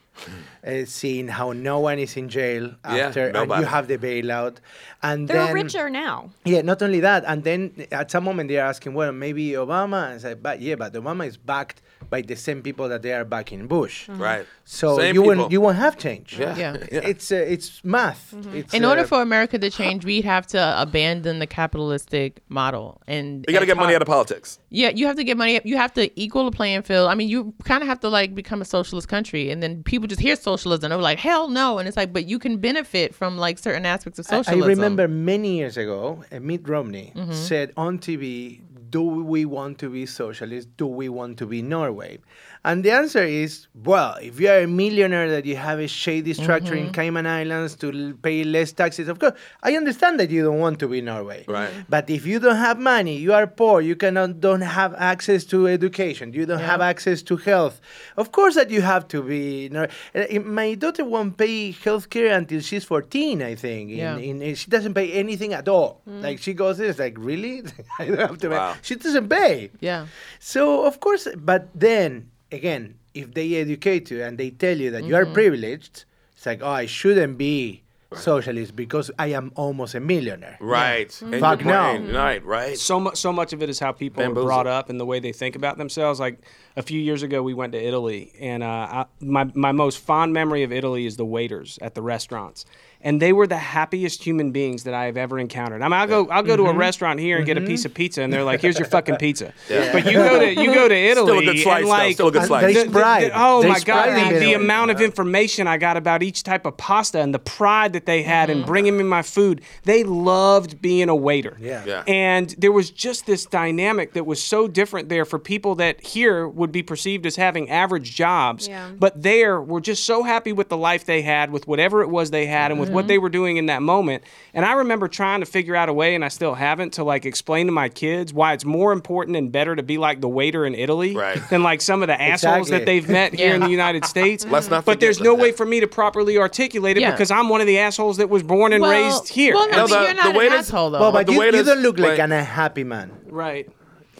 [0.65, 3.61] uh, seeing how no one is in jail Yeah, after and nobody.
[3.61, 4.57] you have the bailout
[5.03, 6.29] and they're then richer now.
[6.45, 10.21] yeah not only that and then at some moment they're asking well maybe obama and
[10.21, 13.67] say but yeah but obama is backed by the same people that they are backing
[13.67, 14.45] bush Right.
[14.65, 15.37] so Same you people.
[15.37, 16.55] won't you won't have change Yeah.
[16.57, 16.75] Yeah.
[17.11, 20.81] it's uh, it's math it's, In order uh, for America to change, we'd have to
[20.81, 24.59] abandon the capitalistic model and You got to and get money out of politics.
[24.69, 25.59] Yeah, you have to get money.
[25.63, 27.09] You have to equal the playing field.
[27.09, 30.07] I mean, you kind of have to like become a socialist country, and then people
[30.07, 33.13] just hear socialism, and they're like, hell no, and it's like, but you can benefit
[33.13, 34.63] from like certain aspects of socialism.
[34.63, 38.61] I remember many years ago, uh, Mitt Romney said on TV,
[38.91, 40.77] "Do we want to be socialist?
[40.77, 42.19] Do we want to be Norway?"
[42.63, 46.33] And the answer is, well, if you are a millionaire that you have a shady
[46.33, 46.91] structure in mm-hmm.
[46.91, 49.33] Cayman Islands to l- pay less taxes, of course,
[49.63, 51.43] I understand that you don't want to be Norway.
[51.47, 51.71] Right.
[51.89, 55.67] But if you don't have money, you are poor, you cannot don't have access to
[55.67, 57.81] education, you don't have access to health.
[58.15, 59.69] Of course that you have to be.
[59.69, 63.89] Nor- uh, My daughter won't pay health care until she's 14, I think.
[63.89, 64.17] In, Yeah.
[64.17, 66.01] in, in- she doesn't pay anything at all.
[66.07, 66.21] Mm.
[66.21, 67.63] Like she goes it's like, really?
[67.99, 68.55] I don't have to pay.
[68.55, 68.75] Wow.
[68.83, 69.71] She doesn't pay.
[69.79, 70.05] Yeah.
[70.39, 75.03] So of course, but then again, if they educate you and they tell you that
[75.03, 75.33] you are Mm-hmm.
[75.33, 77.83] privileged, it's like, oh, I shouldn't be
[78.13, 80.57] socialist because I am almost a millionaire.
[80.59, 81.09] Right.
[81.21, 81.97] And Fuck no.
[82.11, 82.77] Right, right.
[82.77, 85.19] so much so much of it is how people are brought up and the way
[85.21, 86.39] they think about themselves like
[86.75, 90.33] a few years ago we went to italy and uh, I, my, my most fond
[90.33, 92.65] memory of italy is the waiters at the restaurants
[93.03, 95.81] and they were the happiest human beings that I have ever encountered.
[95.81, 96.75] I mean, I'll go, I'll go to Mm-hmm.
[96.75, 99.15] a restaurant here and get a piece of pizza, and they're like, "Here's your fucking
[99.15, 99.53] pizza."
[99.91, 101.89] But you go to, you go to Italy, Still a good slice, and though.
[101.89, 102.61] like, Still a good And slice.
[102.73, 105.97] there's the- the- the- oh There's my god, the, the amount of information I got
[105.97, 109.21] about each type of pasta and the pride that they had in bringing me my
[109.23, 109.61] food.
[109.83, 111.57] They loved being a waiter.
[111.59, 111.83] Yeah.
[111.85, 112.03] Yeah.
[112.07, 116.47] And there was just this dynamic that was so different there for people that here
[116.47, 118.89] would be perceived as having average jobs, Yeah.
[118.97, 122.29] but there were just so happy with the life they had, with whatever it was
[122.31, 122.95] they had, and with Mm-hmm.
[122.95, 124.23] what they were doing in that moment.
[124.53, 127.25] And I remember trying to figure out a way, and I still haven't, to like
[127.25, 130.65] explain to my kids why it's more important and better to be like the waiter
[130.65, 131.41] in Italy Right.
[131.49, 132.77] than like some of the assholes Exactly.
[132.79, 134.45] that they've met here in the United States.
[134.45, 135.23] Let's not but forget there's that.
[135.23, 137.11] no way for me to properly articulate it Yeah.
[137.11, 139.53] because I'm one of the assholes that was born and Well- raised here.
[139.55, 140.99] Well, no, No, but the- you're not the an asshole though.
[140.99, 142.19] Well, but the you, you don't look like wait.
[142.19, 143.11] an unhappy man.
[143.29, 143.69] right.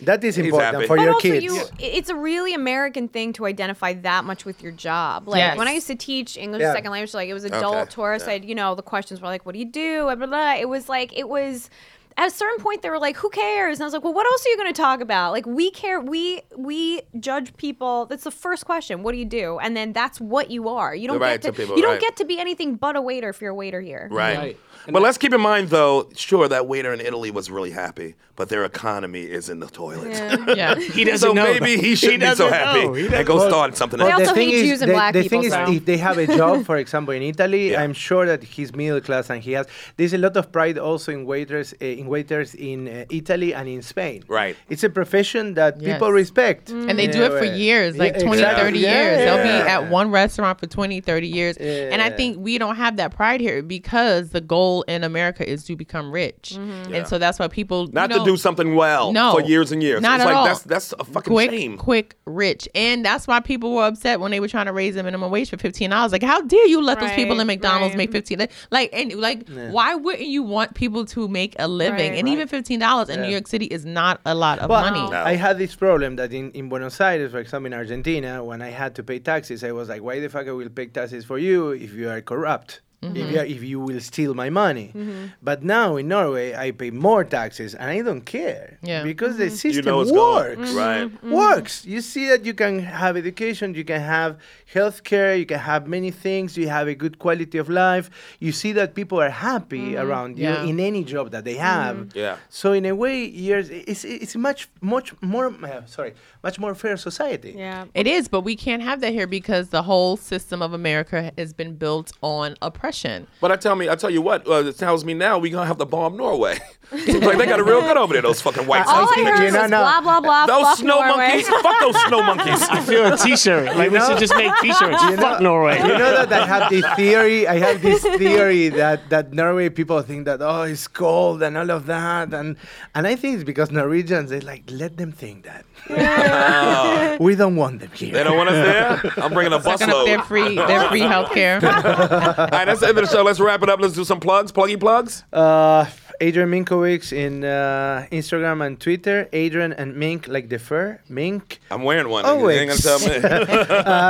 [0.01, 1.43] That is important for But your also, kids.
[1.45, 5.27] you, it's a really American thing to identify that much with your job.
[5.27, 5.57] Like Yes.
[5.57, 6.73] when I used to teach English Yeah.
[6.73, 8.27] second language, like it was adult Okay, tourists.
[8.27, 8.35] yeah.
[8.35, 10.53] I'd, you know, the questions were like, "What do you do?" Blah, blah, blah.
[10.55, 11.69] It was like it was.
[12.17, 14.25] At a certain point, they were like, "Who cares?" And I was like, "Well, what
[14.25, 15.31] else are you going to talk about?
[15.31, 15.99] Like, we care.
[16.01, 18.05] We we judge people.
[18.05, 19.01] That's the first question.
[19.01, 19.59] What do you do?
[19.59, 20.93] And then that's what you are.
[20.93, 21.51] You don't Right, get to.
[21.51, 23.79] to people, you don't get to be anything but a waiter if you're a waiter
[23.79, 24.09] here.
[24.11, 24.37] Right.
[24.37, 24.57] Right.
[24.89, 28.49] But let's keep in mind, though, sure, that waiter in Italy was really happy, but
[28.49, 30.11] their economy is in the toilet.
[30.57, 30.75] yeah.
[30.97, 31.43] He doesn't so know.
[31.59, 32.93] maybe he shouldn't be so happy know.
[32.93, 34.21] He and go start something They else.
[34.29, 36.27] also hate Jews and the, black the people, thing is, so- if they have a
[36.27, 37.83] job, for example, in Italy, Yeah.
[37.83, 39.67] I'm sure that he's middle class and he has.
[39.97, 43.67] There's a lot of pride also in waiters, uh, in waiters in uh, Italy and
[43.69, 44.23] in Spain.
[44.27, 44.55] Right.
[44.69, 45.93] It's a profession that Yes.
[45.93, 46.69] people respect.
[46.69, 48.63] And they do it for years, like Yeah, 20, exactly.
[48.63, 49.17] 30 Yeah, years.
[49.25, 51.55] They'll be at one restaurant for 20, 30 years.
[51.57, 55.63] And I think we don't have that pride here because the goal in America is
[55.65, 56.53] to become rich.
[56.55, 56.93] Mm-hmm.
[56.93, 59.71] And so that's why people Not you know, to do something well No, for years
[59.71, 60.01] and years.
[60.01, 60.45] Not it's at like all.
[60.45, 61.77] that's that's a fucking quick, shame.
[61.77, 65.03] quick, rich, and that's why people were upset when they were trying to raise the
[65.03, 66.11] minimum wage for fifteen dollars.
[66.11, 67.97] Like, how dare you let those people in McDonald's right.
[68.09, 68.47] make fifteen?
[68.71, 72.11] Like, and like, why wouldn't you want people to make a living?
[72.11, 72.19] Right.
[72.19, 75.09] and even fifteen dollars in New York City is not a lot of Well, money.
[75.11, 75.21] No.
[75.23, 78.69] I had this problem that in, in Buenos Aires, for example, in Argentina, when I
[78.69, 81.37] had to pay taxes, I was like, why the fuck I will pay taxes for
[81.37, 82.81] you if you are corrupt?
[83.01, 83.17] Mm-hmm.
[83.17, 84.91] If, you if you will steal my money.
[84.95, 85.25] Mm-hmm.
[85.41, 88.77] But now in Norway, I pay more taxes and I don't care.
[88.83, 89.01] Yeah.
[89.01, 89.55] Because the mm-hmm.
[89.55, 90.59] system You know it's going.
[90.59, 90.71] works.
[90.71, 91.07] Right.
[91.07, 91.31] Mm-hmm.
[91.31, 91.83] Works.
[91.83, 94.37] You see that you can have education, you can have
[94.73, 98.09] health care, you can have many things, you have a good quality of life.
[98.39, 102.09] You see that people are happy around you in any job that they have.
[102.15, 102.37] Yeah.
[102.49, 106.13] So in a way, years it's it's much much more uh, sorry
[106.43, 107.53] much more fair society.
[107.57, 107.85] Yeah.
[107.93, 111.53] It is, but we can't have that here because the whole system of America has
[111.53, 113.27] been built on oppression.
[113.41, 115.67] But I tell me, I tell you what, uh, it tells me now we're gonna
[115.67, 116.57] have to bomb Norway.
[117.05, 118.21] Seems like they got it real good over there.
[118.21, 119.11] Those fucking white All sons.
[119.17, 119.79] I heard was no.
[119.81, 120.45] blah blah blah.
[120.45, 121.27] Those fuck snow Norway.
[121.27, 121.47] monkeys.
[121.47, 122.61] Fuck those snow monkeys.
[122.63, 123.65] I feel a T-shirt.
[123.77, 125.01] Like we know- should just make T-shirts.
[125.15, 125.77] Fuck Norway.
[125.77, 127.47] You know that I have this theory.
[127.47, 131.69] I have this theory that that Norway people think that oh it's cold and all
[131.71, 132.55] of that, and
[132.95, 135.65] and I think it's because Norwegians they like let them think that.
[135.89, 137.17] Yeah.
[137.19, 138.13] we don't want them here.
[138.13, 139.13] They don't want us there.
[139.23, 140.05] I'm bringing a Sucking up busload.
[140.05, 141.61] their free, their free healthcare.
[141.63, 143.23] All right, that's the end of the show.
[143.23, 143.79] Let's wrap it up.
[143.79, 144.51] Let's do some plugs.
[144.51, 145.23] Pluggy plugs.
[145.33, 145.85] Uh,
[146.21, 149.27] Adrian Minkowicz in uh, Instagram and Twitter.
[149.33, 150.99] Adrian and Mink like the fur.
[151.09, 151.59] Mink.
[151.71, 152.25] I'm wearing one.
[152.27, 152.81] Oh, You ain't gonna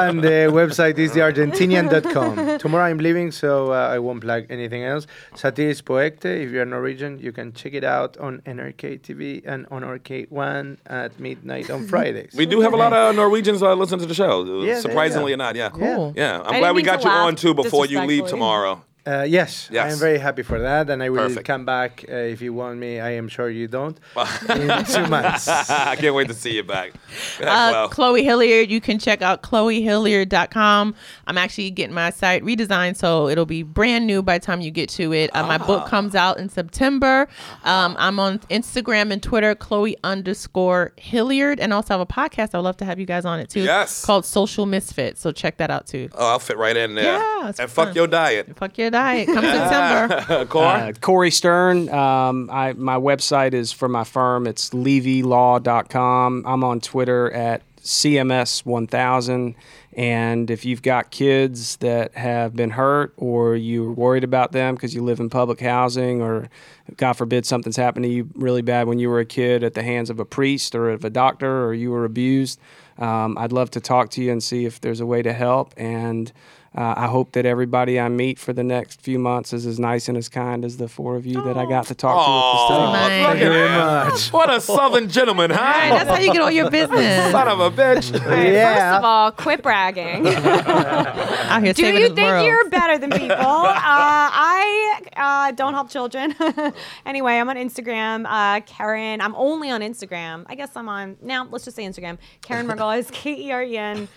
[0.09, 2.59] and the website is theargentinian.com.
[2.59, 5.07] Tomorrow I'm leaving, so uh, I won't plug anything else.
[5.36, 9.82] Satiris Poekte, if you're Norwegian, you can check it out on NRK TV and on
[9.84, 12.34] RK1 at midnight on Fridays.
[12.36, 14.62] We do have a lot of Norwegians uh, listening to the show.
[14.64, 15.70] Yeah, surprisingly or not, yeah.
[15.70, 16.14] Cool.
[16.18, 18.84] Yeah, I'm I glad we got you laugh on too before you leave tomorrow.
[19.04, 21.47] Uh, yes, I am very happy for that, and I will Perfect.
[21.47, 22.99] come back uh, if you want me.
[22.99, 23.97] I am sure you don't.
[24.49, 25.47] in two months.
[25.70, 26.93] I can't wait to see you back.
[27.41, 30.93] Uh, Uh, Chloe Hilliard, you can check out chloehilliard.com.
[31.26, 34.70] I'm actually getting my site redesigned, so it'll be brand new by the time you
[34.70, 35.36] get to it.
[35.36, 35.66] Uh, my Ah.
[35.66, 37.28] book comes out in September.
[37.64, 42.54] Um, I'm on Instagram and Twitter, Chloe underscore Hilliard, and also have a podcast.
[42.54, 43.62] I'd love to have you guys on it too.
[43.64, 44.06] Yes.
[44.06, 45.18] Called Social Misfit.
[45.18, 46.10] So check that out too.
[46.14, 47.18] oh, I'll fit right in there.
[47.18, 48.56] Yeah, it's and fuck your diet.
[48.58, 49.27] Fuck your diet.
[49.27, 50.45] Come September.
[50.49, 50.65] Core.
[50.65, 51.89] Uh, Corey Stern.
[51.89, 54.47] Um, I, my website is for my firm.
[54.47, 56.43] It's levylaw.com.
[56.45, 59.55] I'm on Twitter at CMS1000.
[59.93, 64.95] And if you've got kids that have been hurt or you're worried about them because
[64.95, 66.49] you live in public housing or,
[66.95, 69.83] God forbid, something's happened to you really bad when you were a kid at the
[69.83, 72.59] hands of a priest or of a doctor or you were abused,
[72.99, 75.73] um, I'd love to talk to you and see if there's a way to help.
[75.75, 76.31] And
[76.74, 80.07] uh, I hope that everybody I meet for the next few months is as nice
[80.07, 82.80] and as kind as the four of you that I got to talk to at
[82.80, 82.91] the.
[82.93, 83.26] Nice.
[83.28, 84.32] Thank you very much.
[84.32, 85.57] What a southern gentleman, Right,
[85.89, 85.95] huh?
[85.95, 87.32] that's how you get all your business.
[87.32, 88.13] Son of a bitch.
[88.13, 88.93] Yeah.
[88.93, 90.28] First of all, quit bragging.
[90.28, 92.45] Out here Do you this think world.
[92.45, 93.36] you're better than people?
[93.36, 96.34] uh, I uh, don't help children.
[97.05, 98.26] anyway, I'm on Instagram.
[98.28, 100.45] Uh, Keren, I'm only on Instagram.
[100.47, 101.47] I guess I'm on now.
[101.51, 102.17] Let's just say Instagram.
[102.41, 104.07] Keren Margolis, K E R E N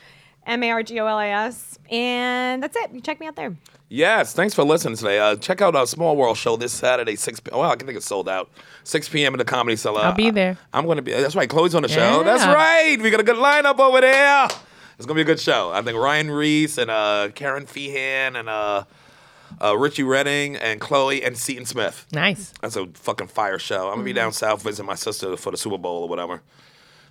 [0.47, 2.92] M A R G O L A S, and that's it.
[2.92, 3.57] You check me out there.
[3.88, 5.18] Yes, thanks for listening today.
[5.18, 7.59] Uh, check out our Small World show this Saturday, 6 p.m.
[7.59, 8.51] Well, I think it's sold out.
[8.84, 9.34] 6 p.m.
[9.34, 10.01] in the Comedy Cellar.
[10.01, 10.59] I'll be there.
[10.72, 11.12] I'm going to be.
[11.12, 11.49] That's right.
[11.49, 12.24] Chloe's on the show.
[12.24, 13.01] That's right.
[13.01, 14.47] We got a good lineup over there.
[14.97, 15.70] It's going to be a good show.
[15.72, 18.84] I think Ryan Reese and uh, Karen Feehan and uh,
[19.62, 22.07] uh, Richie Redding and Chloe and Seaton Smith.
[22.12, 22.53] Nice.
[22.61, 23.88] That's a fucking fire show.
[23.88, 26.42] I'm going to be down south visiting my sister for the Super Bowl or whatever.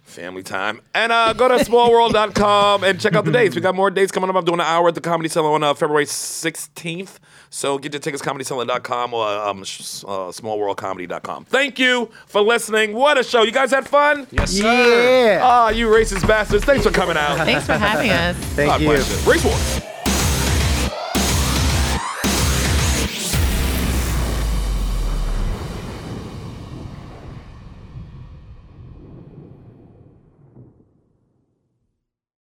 [0.04, 0.82] Family time.
[0.94, 3.56] And uh, go to smallworld.com and check out the dates.
[3.56, 4.36] We got more dates coming up.
[4.36, 7.18] I'm doing an hour at the Comedy Cellar on uh, February 16th.
[7.50, 11.46] So get your tickets, comedycellar.com or um, sh- uh, smallworldcomedy.com.
[11.46, 12.94] Thank you for listening.
[12.94, 13.44] What a show.
[13.44, 14.28] You guys had fun?
[14.32, 15.36] Yes, sir.
[15.36, 15.42] Yeah.
[15.44, 16.66] Ah, you racist bastards.
[16.66, 17.38] Thanks for coming out.
[17.38, 18.36] Thanks for having us.
[18.56, 18.88] Thank God you.
[18.88, 19.32] bless you.
[19.32, 19.93] Race Wars.